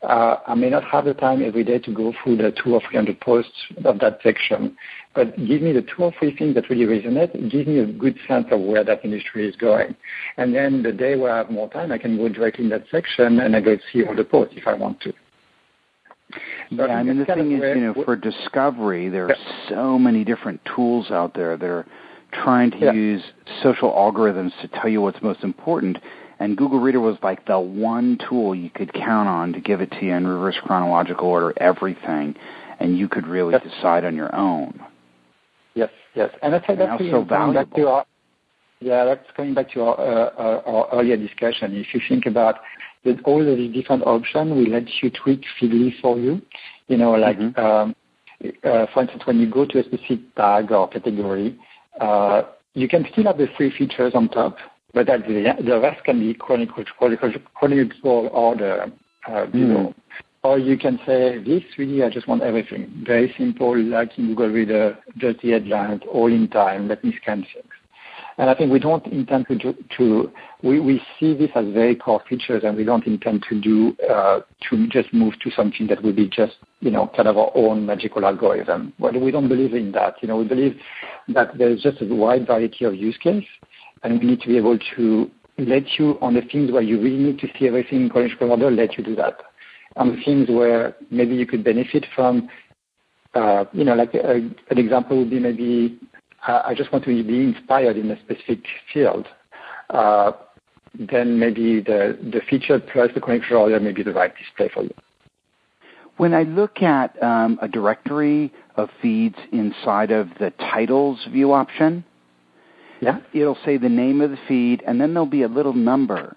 [0.07, 2.97] I may not have the time every day to go through the two or three
[2.97, 3.53] hundred posts
[3.85, 4.77] of that section,
[5.14, 7.51] but give me the two or three things that really resonate.
[7.51, 9.97] Give me a good sense of where that industry is going,
[10.37, 12.85] and then the day where I have more time, I can go directly in that
[12.90, 15.12] section and I go see all the posts if I want to.
[16.71, 19.37] yeah, I mean the thing is, you know, for discovery, there are
[19.69, 21.87] so many different tools out there that are
[22.33, 22.92] trying to yeah.
[22.92, 23.23] use
[23.62, 25.99] social algorithms to tell you what's most important
[26.38, 29.90] and Google Reader was like the one tool you could count on to give it
[29.92, 32.35] to you in reverse chronological order, everything,
[32.79, 33.62] and you could really yes.
[33.62, 34.81] decide on your own.
[35.75, 37.88] Yes, yes, and I think that's so valuable.
[37.88, 38.07] Our,
[38.81, 41.75] yeah, that's going back to our, uh, our, earlier discussion.
[41.75, 42.57] If you think about
[43.05, 46.42] that all of these different options will let you tweak Feedly for you.
[46.88, 47.59] You know, like mm-hmm.
[47.59, 47.94] um,
[48.44, 51.59] uh, for instance, when you go to a specific tag or category,
[52.01, 52.42] uh,
[52.75, 54.57] you can still have the free features on top,
[54.97, 58.91] but the the rest can be chronological order
[59.29, 59.93] uh, below.
[59.93, 59.95] Mm.
[60.43, 63.05] Or you can say, this really, I just want everything.
[63.07, 67.45] Very simple, like in Google Reader, just the headlines, all in time, let me scan
[67.53, 67.75] things.
[68.39, 70.33] And I think we don't intend to, to
[70.63, 74.41] we, we see this as very core features and we don't intend to do, uh,
[74.71, 77.85] to just move to something that will be just, you know, kind of our own
[77.85, 78.95] magical algorithm.
[78.99, 80.23] Well, we don't believe in that.
[80.23, 80.79] You know, we believe
[81.29, 83.45] that there's just a wide variety of use case
[84.07, 87.19] and we need to be able to let you on the things where you really
[87.19, 89.38] need to see everything in chronological order, let you do that.
[89.97, 92.49] On the things where maybe you could benefit from,
[93.35, 94.37] uh, you know, like a,
[94.71, 95.99] an example would be maybe
[96.47, 98.61] uh, I just want to be inspired in a specific
[98.92, 99.27] field.
[99.90, 100.33] Uh,
[100.95, 104.85] then maybe the, the feature plus the chronological order may be the right display for
[104.85, 104.95] you.
[106.16, 112.05] When I look at um, a directory of feeds inside of the titles view option,
[113.01, 113.19] yeah.
[113.33, 116.37] It'll say the name of the feed, and then there'll be a little number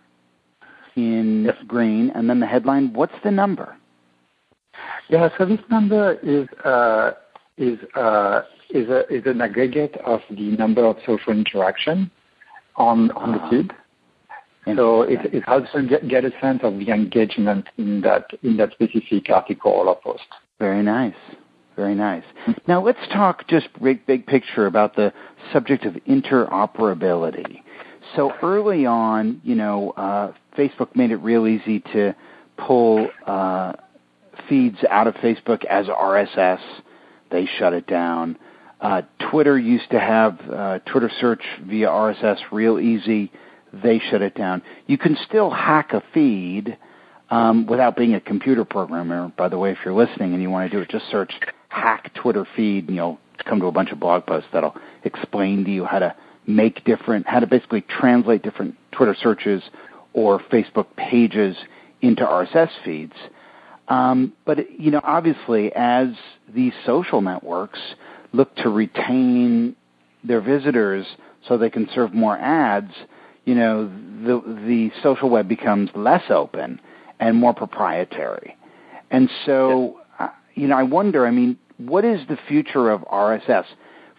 [0.95, 1.55] in yes.
[1.67, 2.93] green, and then the headline.
[2.93, 3.75] What's the number?
[5.09, 7.11] Yeah, so this number is uh,
[7.57, 12.11] is uh, is a, is an aggregate of the number of social interaction
[12.75, 13.49] on on uh-huh.
[13.49, 13.73] the feed.
[14.75, 18.57] So it, it helps to get, get a sense of the engagement in that in
[18.57, 20.27] that specific article or post.
[20.59, 21.15] Very nice.
[21.79, 22.25] Very nice.
[22.67, 25.13] Now let's talk just big, big picture about the
[25.53, 27.61] subject of interoperability.
[28.17, 32.17] So early on, you know, uh, Facebook made it real easy to
[32.57, 33.71] pull uh,
[34.49, 36.59] feeds out of Facebook as RSS.
[37.31, 38.37] They shut it down.
[38.81, 43.31] Uh, Twitter used to have uh, Twitter search via RSS real easy.
[43.71, 44.63] They shut it down.
[44.85, 46.77] You can still hack a feed
[47.29, 49.31] um, without being a computer programmer.
[49.37, 51.31] By the way, if you're listening and you want to do it, just search
[51.69, 55.71] hack Twitter feed and you'll come to a bunch of blog posts that'll explain to
[55.71, 56.15] you how to
[56.45, 59.61] make different, how to basically translate different Twitter searches
[60.13, 61.55] or Facebook pages
[62.01, 63.13] into RSS feeds.
[63.87, 66.09] Um, but you know, obviously, as
[66.53, 67.79] these social networks
[68.33, 69.75] look to retain
[70.23, 71.05] their visitors
[71.47, 72.91] so they can serve more ads,
[73.45, 76.79] you know, the the social web becomes less open
[77.19, 78.55] and more proprietary.
[79.11, 79.98] And so
[80.59, 83.65] you know, I wonder, I mean, what is the future of RSS?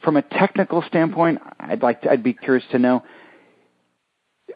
[0.03, 3.05] from a technical standpoint, I'd like to, I'd be curious to know.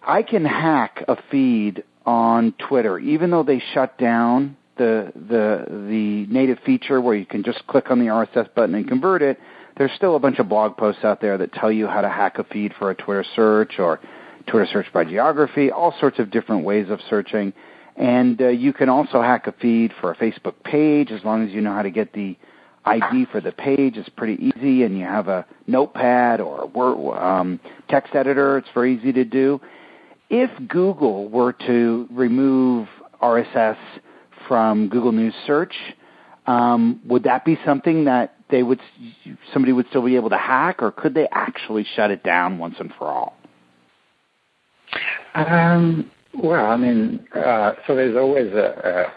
[0.03, 6.27] I can hack a feed on Twitter, even though they shut down the the the
[6.33, 9.39] native feature where you can just click on the RSS button and convert it.
[9.77, 12.39] There's still a bunch of blog posts out there that tell you how to hack
[12.39, 14.01] a feed for a Twitter search or
[14.47, 17.53] Twitter search by geography, all sorts of different ways of searching.
[17.97, 21.55] And uh, you can also hack a feed for a Facebook page as long as
[21.55, 22.37] you know how to get the
[22.85, 23.97] ID for the page.
[23.97, 28.59] It's pretty easy, and you have a notepad or a word, um, text editor.
[28.59, 29.61] It's very easy to do.
[30.29, 32.89] If Google were to remove
[33.23, 33.79] RSS
[34.49, 35.75] from Google News search,
[36.47, 38.81] um, would that be something that they would
[39.53, 42.75] somebody would still be able to hack, or could they actually shut it down once
[42.79, 43.37] and for all?
[45.35, 49.13] Um, well, I mean, uh, so there's always a,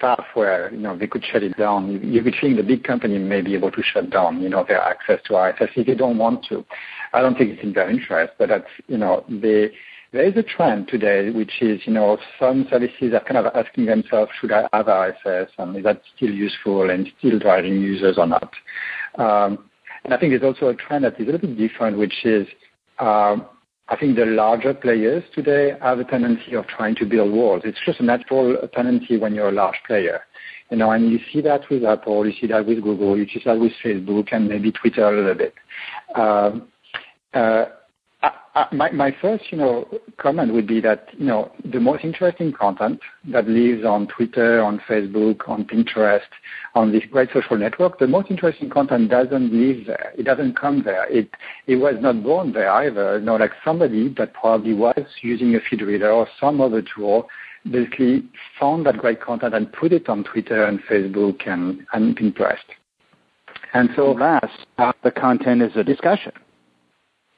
[0.00, 1.88] path where you know they could shut it down.
[2.02, 4.82] You, could think the big company may be able to shut down, you know, their
[4.82, 6.64] access to RSS if they don't want to.
[7.12, 9.70] I don't think it's in their interest, but that's you know they
[10.12, 13.86] there is a trend today, which is, you know, some services are kind of asking
[13.86, 18.26] themselves, should I have RSS, and is that still useful and still driving users or
[18.26, 18.50] not?
[19.16, 19.68] Um,
[20.04, 22.46] and I think there's also a trend that is a little bit different, which is,
[22.98, 23.46] um,
[23.88, 27.62] I think the larger players today have a tendency of trying to build walls.
[27.64, 30.22] It's just a natural tendency when you're a large player.
[30.70, 33.40] You know, and you see that with Apple, you see that with Google, you see
[33.44, 35.54] that with Facebook, and maybe Twitter a little bit.
[36.16, 36.58] Uh,
[37.32, 37.66] uh,
[38.72, 39.86] My, first, you know,
[40.16, 44.80] comment would be that, you know, the most interesting content that lives on Twitter, on
[44.88, 46.22] Facebook, on Pinterest,
[46.74, 50.12] on this great social network, the most interesting content doesn't live there.
[50.16, 51.06] It doesn't come there.
[51.12, 51.28] It,
[51.66, 53.18] it was not born there either.
[53.18, 57.28] You know, like somebody that probably was using a feed reader or some other tool
[57.70, 58.24] basically
[58.58, 61.86] found that great content and put it on Twitter and Facebook and,
[62.16, 62.56] Pinterest.
[63.74, 63.90] And
[64.78, 66.32] uh, the content is a discussion.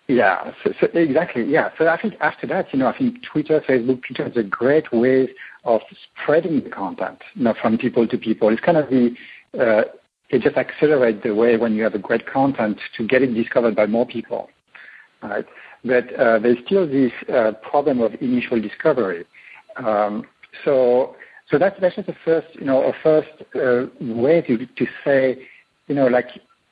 [0.08, 1.44] Yeah, so, so exactly.
[1.44, 4.42] Yeah, so I think after that, you know, I think Twitter, Facebook, Twitter is a
[4.42, 5.28] great way
[5.64, 5.82] of
[6.22, 8.48] spreading the content, you know, from people to people.
[8.48, 9.14] It's kind of the
[9.52, 9.82] uh,
[10.30, 13.76] it just accelerates the way when you have a great content to get it discovered
[13.76, 14.48] by more people.
[15.22, 15.44] Right?
[15.84, 19.26] But uh, there's still this uh, problem of initial discovery.
[19.76, 20.24] Um,
[20.64, 21.16] so
[21.50, 25.46] so that's that's just the first, you know, a first uh, way to to say,
[25.86, 26.28] you know, like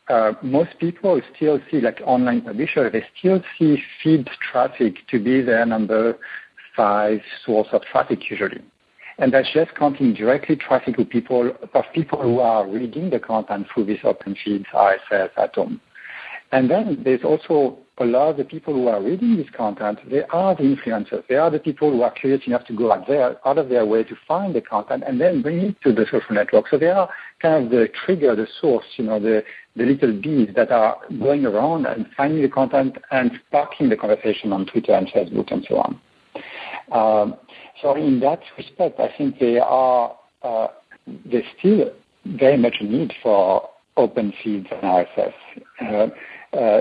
[0.09, 5.41] uh, most people still see, like online publishers, they still see feed traffic to be
[5.41, 6.17] their number
[6.77, 8.63] five source of traffic usually.
[9.19, 13.67] And that's just counting directly traffic to people, of people who are reading the content
[13.73, 15.81] through this open feeds, RSS, Atom.
[16.53, 20.23] And then there's also a lot of the people who are reading this content, they
[20.25, 21.27] are the influencers.
[21.29, 23.87] They are the people who are curious enough to go out, there, out of their
[23.87, 26.69] way to find the content and then bring it to the social network.
[26.69, 27.09] So they are
[27.41, 29.43] kind of the trigger, the source, you know, the,
[29.77, 34.53] the little bees that are going around and finding the content and sparking the conversation
[34.53, 36.01] on Twitter and Facebook and so on.
[36.93, 37.37] Um,
[37.81, 40.69] so in that respect, I think they are, uh,
[41.25, 41.91] there's still
[42.27, 45.33] very much a need for open feeds and RSS.
[45.81, 46.81] Uh, uh,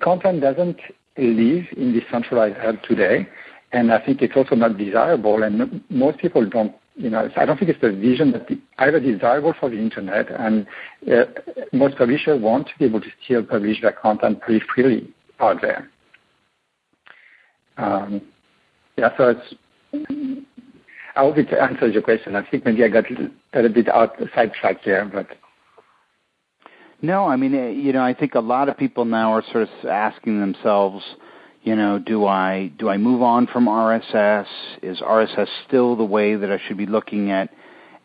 [0.00, 0.78] content doesn't
[1.16, 3.28] live in the centralized hub today,
[3.72, 7.56] and I think it's also not desirable, and most people don't you know, I don't
[7.56, 8.46] think it's the vision that
[8.78, 10.66] either desirable for the internet, and
[11.10, 11.24] uh,
[11.72, 15.88] most publishers want to be able to still publish their content pretty freely out there.
[17.78, 18.20] Um,
[18.98, 19.54] yeah, so it's.
[21.16, 22.36] I hope it answers your question.
[22.36, 25.26] I think maybe I got a little bit out sidetracked there, but
[27.02, 29.68] no, I mean, eh, you know, I think a lot of people now are sort
[29.68, 31.02] of asking themselves,
[31.62, 34.46] you know, do I do I move on from RSS?
[34.82, 37.50] Is RSS still the way that I should be looking at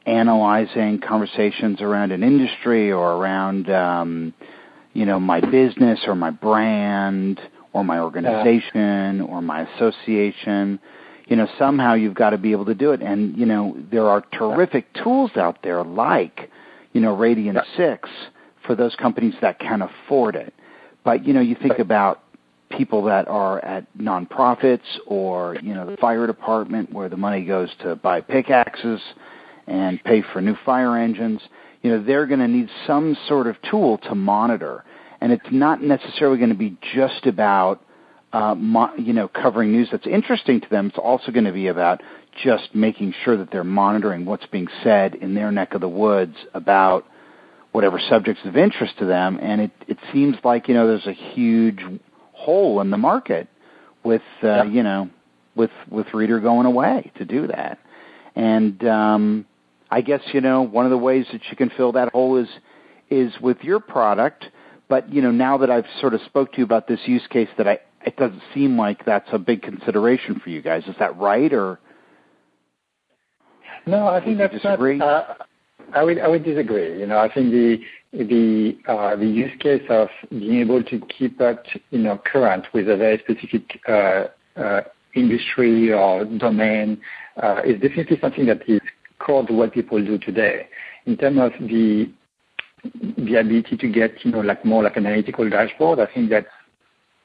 [0.05, 4.33] analyzing conversations around an industry or around, um,
[4.93, 7.39] you know, my business or my brand
[7.73, 10.79] or my organization or my association?
[11.27, 14.07] You know, somehow you've got to be able to do it, and you know, there
[14.07, 16.51] are terrific tools out there like,
[16.93, 18.07] you know, Radian Six
[18.65, 20.53] for those companies that can afford it.
[21.03, 22.21] But you know, you think about
[22.69, 27.69] people that are at nonprofits or you know the fire department where the money goes
[27.81, 28.99] to buy pickaxes
[29.67, 31.41] and pay for new fire engines.
[31.81, 34.83] You know, they're going to need some sort of tool to monitor,
[35.21, 37.83] and it's not necessarily going to be just about
[38.33, 40.87] uh, mo- you know covering news that's interesting to them.
[40.87, 42.01] It's also going to be about
[42.43, 46.35] just making sure that they're monitoring what's being said in their neck of the woods
[46.53, 47.05] about
[47.75, 49.37] whatever subjects of interest to them.
[49.41, 51.81] And it, it seems like, you know, there's a huge
[52.31, 53.49] hole in the market
[54.01, 55.09] with, uh, you know,
[55.55, 57.79] with, with Reader going away to do that.
[58.33, 59.45] And, um,
[59.91, 62.47] I guess, you know, one of the ways that you can fill that hole is,
[63.09, 64.45] is with your product,
[64.87, 67.49] but you know, now that I've sort of spoke to you about this use case,
[67.57, 70.83] that I it doesn't seem like that's a big consideration for you guys.
[70.87, 71.79] Is that right, or?
[73.87, 74.97] No, I think that's disagree?
[74.97, 75.29] not.
[75.29, 75.43] Uh,
[75.93, 76.99] I would I would disagree.
[76.99, 77.79] You know, I think the
[78.11, 82.89] the uh, the use case of being able to keep up, you know, current with
[82.89, 84.25] a very specific uh,
[84.57, 84.81] uh,
[85.15, 87.01] industry or domain
[87.41, 88.81] uh, is definitely something that is
[89.19, 90.67] core to what people do today.
[91.05, 92.11] In terms of the
[93.17, 96.47] the ability to get, you know, like more like an analytical dashboard, I think that's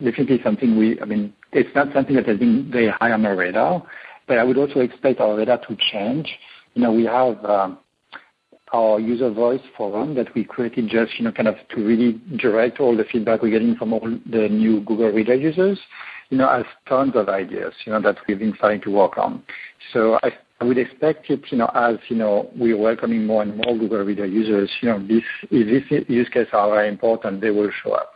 [0.03, 1.01] definitely something we.
[1.01, 3.85] I mean, it's not something that has been very high on our radar,
[4.29, 6.29] but I would also expect our radar to change.
[6.75, 7.45] You know, we have.
[7.45, 7.79] Um,
[8.73, 12.97] our UserVoice forum that we created just, you know, kind of to really direct all
[12.97, 15.79] the feedback we're getting from all the new Google Reader users,
[16.31, 19.43] you know, has tons of ideas, you know, that we've been starting to work on.
[19.93, 23.57] So I, I would expect it, you know, as, you know, we're welcoming more and
[23.57, 27.51] more Google Reader users, you know, this, if this use cases are very important, they
[27.51, 28.13] will show up.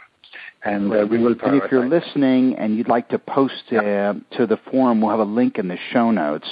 [0.64, 4.46] And uh, we will And if you're listening and you'd like to post uh, to
[4.46, 6.48] the forum, we'll have a link in the show notes.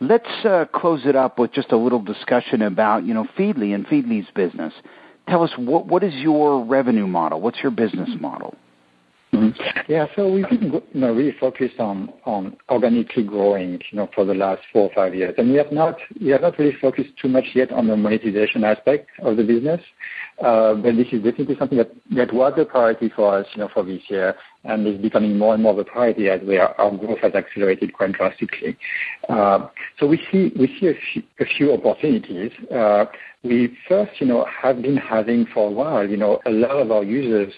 [0.00, 3.86] Let's uh, close it up with just a little discussion about, you know, Feedly and
[3.86, 4.72] Feedly's business.
[5.28, 7.40] Tell us what what is your revenue model?
[7.40, 8.54] What's your business model?
[9.32, 9.92] Mm-hmm.
[9.92, 14.24] Yeah, so we've been you know, really focused on, on organically growing, you know, for
[14.24, 17.10] the last four or five years, and we have not we have not really focused
[17.20, 19.82] too much yet on the monetization aspect of the business.
[20.42, 23.82] Uh, but this is definitely something that, was a priority for us, you know, for
[23.82, 26.40] this year, and is becoming more and more of a priority as
[26.78, 28.76] our growth has accelerated quite drastically.
[29.28, 29.66] Uh,
[29.98, 32.52] so we see we see a few, opportunities.
[32.72, 33.06] Uh,
[33.42, 36.90] we first, you know, have been having for a while, you know, a lot of
[36.92, 37.52] our users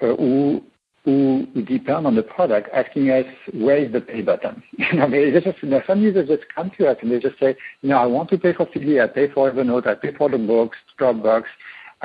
[0.00, 0.62] who
[1.04, 4.62] who depend on the product asking us where is the pay button.
[4.96, 8.38] Some users just come to us and they just say, you know, I want to
[8.38, 11.44] pay for Feedly, I pay for Evernote, I pay for the books, Dropbox,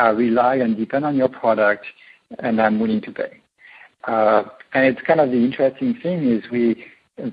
[0.06, 1.86] rely and depend on your product,
[2.40, 3.42] and I'm willing to pay.
[4.08, 4.44] Uh,
[4.74, 6.86] and it's kind of the interesting thing is we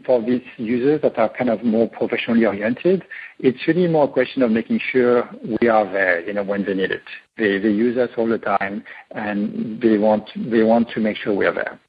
[0.06, 3.04] for these users that are kind of more professionally oriented,
[3.38, 5.28] it's really more a question of making sure
[5.60, 7.02] we are there, you know, when they need it.
[7.36, 11.34] They, they use us all the time, and they want they want to make sure
[11.34, 11.80] we are there.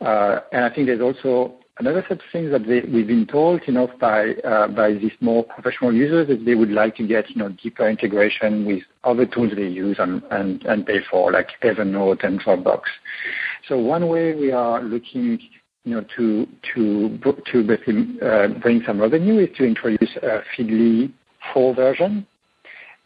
[0.00, 3.72] Uh, and I think there's also another set of things that we've been told, you
[3.72, 7.36] know, by uh, by these more professional users is they would like to get, you
[7.36, 12.24] know, deeper integration with other tools they use and, and, and pay for, like Evernote
[12.24, 12.82] and Dropbox.
[13.68, 15.38] So one way we are looking
[15.84, 17.18] you know, to to
[17.52, 21.12] to uh, bring some revenue is to introduce a Feedly
[21.52, 22.26] full version.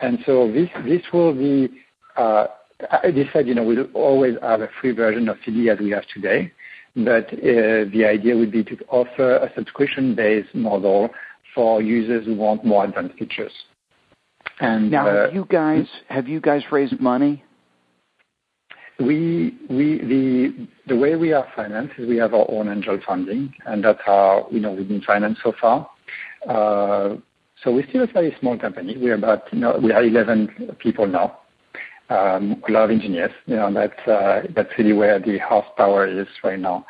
[0.01, 1.69] And so this this will be,
[2.17, 2.47] uh,
[2.91, 6.05] I said, you know, we'll always have a free version of Feedly as we have
[6.15, 6.53] today,
[6.95, 11.11] the idea would be to offer a subscription-based model
[11.55, 13.53] for users who want more advanced features.
[14.61, 17.45] And now, have you guys have you guys raised money?
[18.99, 23.55] We we the the way we are financed is we have our own angel funding,
[23.67, 25.89] and that's how you know we've been financed so far.
[26.49, 27.17] Uh,
[27.63, 28.97] so we're still a very small company.
[28.97, 31.39] We're about you know we are 11 people now.
[32.11, 33.33] Um, a lot of engineers.
[33.47, 36.87] You know that's uh, that's really where the horsepower is right now.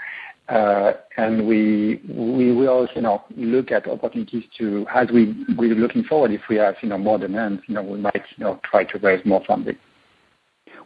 [0.49, 6.05] Uh, and we we will you know look at opportunities to as we we're looking
[6.05, 8.85] forward if we have you know more demand you know we might you know try
[8.85, 9.77] to raise more funding.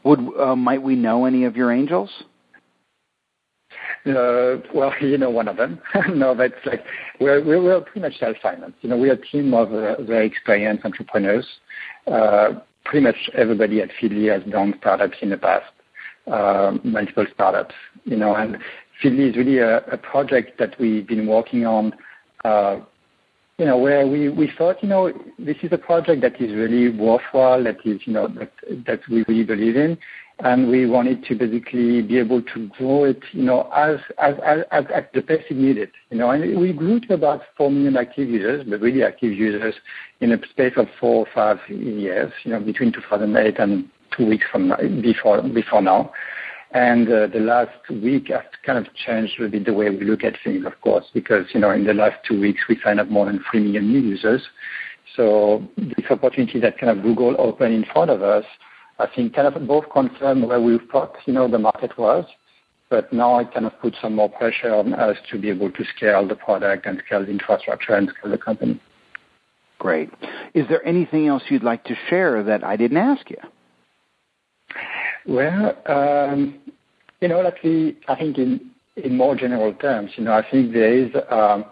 [0.04, 2.10] Would uh, might we know any of your angels?
[4.04, 5.80] Uh, well, you know one of them.
[6.14, 6.34] no,
[7.20, 8.78] we're pretty much self-financed.
[8.80, 11.46] You know, we're a team of uh, very experienced entrepreneurs.
[12.84, 15.72] Pretty much everybody at Feedly has done startups in the past,
[16.26, 17.74] uh, multiple startups.
[18.04, 18.58] You know, and
[19.02, 21.92] Feedly is really a, a project that we've been working on
[22.44, 22.80] uh,
[23.58, 26.88] you know, where we, we thought, you know, this is a project that is really
[26.88, 28.50] worthwhile, that is, you know, that,
[28.86, 29.96] that we really believe in.
[30.38, 35.44] And we wanted to basically be able to grow it, you know, at the pace
[35.48, 39.04] it needed, you know, and we grew to about 4 million active users, but really
[39.04, 39.74] active users
[40.20, 44.44] in a space of four or five years, you know, between 2008 and two weeks
[44.50, 46.12] from before, before now.
[46.72, 50.24] And uh, the last week has kind of changed a bit the way we look
[50.24, 53.08] at things, of course, because, you know, in the last two weeks, we signed up
[53.08, 54.42] more than 3 million new users.
[55.14, 58.44] So this opportunity that kind of Google opened in front of us,
[58.99, 62.24] I think kind of both confirmed where we thought, you know, the market was,
[62.90, 65.84] but now it kind of puts some more pressure on us to be able to
[65.97, 68.80] scale the product and scale the infrastructure and scale the company.
[69.78, 70.11] Great.
[70.55, 73.38] Is there anything else you'd like to share that I didn't ask you?
[75.26, 76.61] Well, um,
[77.20, 80.93] you know, actually, I think in in more general terms, you know, I think there
[80.93, 81.64] is um,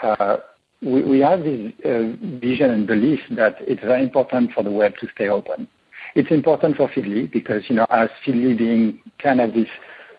[0.00, 0.36] uh,
[0.82, 4.92] we, we have this uh, vision and belief that it's very important for the web
[5.00, 5.66] to stay open.
[6.14, 9.68] It's important for Feedly because, you know, as Feedly being kind of this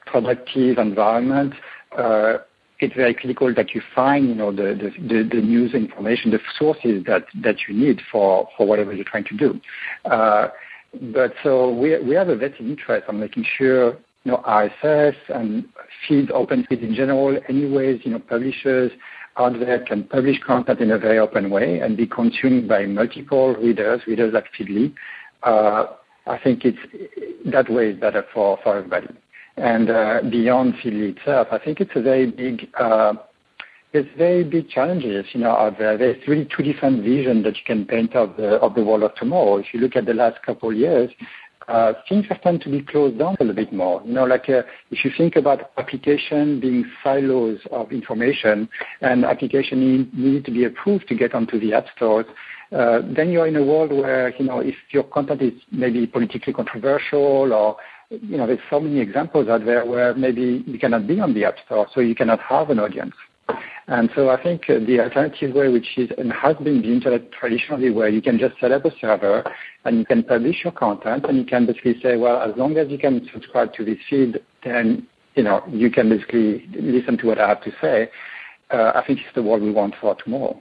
[0.05, 1.53] productive environment,
[1.97, 2.37] uh,
[2.79, 7.03] it's very critical that you find, you know, the, the, the, news information, the sources
[7.07, 9.59] that, that you need for, for whatever you're trying to do.
[10.03, 10.49] Uh,
[11.13, 13.93] but so we, we have a vested interest on making sure,
[14.23, 15.65] you know, RSS and
[16.07, 18.91] feeds, open feed in general, anyways, you know, publishers
[19.37, 23.53] out there can publish content in a very open way and be consumed by multiple
[23.55, 24.93] readers, readers like Feedly.
[25.45, 25.85] Uh,
[26.27, 26.63] I think
[27.45, 29.07] that way is better for, everybody.
[29.57, 33.13] And uh, beyond Feedly itself, I think it's a very big, uh,
[33.93, 35.97] there's very big challenges, you know, out there.
[35.97, 39.57] There's really two different visions that you can paint of the world of tomorrow.
[39.57, 41.11] If you look at the last couple of years,
[42.09, 44.01] things have tended to be closed down a little bit more.
[44.03, 48.67] Like if you think about application being silos of information
[49.01, 52.25] and application need, to be approved to get onto the app stores,
[52.71, 57.53] then you're in a world where, you know, if your content is maybe politically controversial
[57.53, 57.77] or
[58.09, 61.45] you know, there's so many examples out there where maybe you cannot be on the
[61.45, 63.15] App Store, so you cannot have an audience.
[63.87, 67.91] And so I think the alternative way, which is and has been the internet traditionally,
[67.91, 69.43] where you can just set up a server
[69.85, 72.89] and you can publish your content, and you can basically say, well, as long as
[72.89, 77.39] you can subscribe to this feed, then you know you can basically listen to what
[77.39, 78.09] I have to say.
[78.71, 80.59] Uh, I think it's the world we want for tomorrow.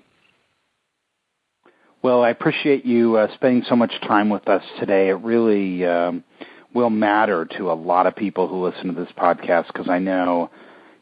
[2.04, 5.08] Well, I appreciate you uh, spending so much time with us today.
[5.08, 6.22] It really um,
[6.74, 10.50] will matter to a lot of people who listen to this podcast because I know,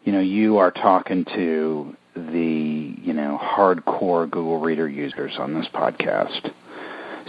[0.05, 5.67] you know, you are talking to the, you know, hardcore Google Reader users on this
[5.75, 6.53] podcast.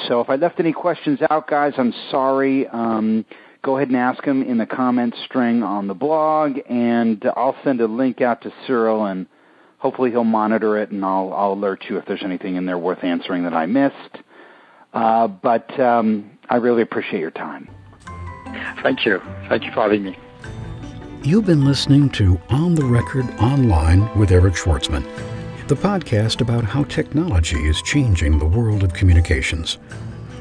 [0.08, 2.68] So if I left any questions out, guys, I'm sorry.
[2.68, 3.26] Um,
[3.64, 7.82] go ahead and ask them in the comments string on the blog, and I'll send
[7.82, 9.26] a link out to Cyril, and
[9.84, 13.04] hopefully he'll monitor it, and I'll, I'll alert you if there's anything in there worth
[13.04, 14.24] answering that I missed.
[14.94, 17.70] Uh, but um, I really appreciate your time.
[18.82, 19.22] Thank you.
[19.50, 20.18] Thank you for having me.
[21.22, 25.04] You've been listening to On the Record Online with Eric Schwartzman,
[25.68, 29.80] the podcast about how technology is changing the world of communications.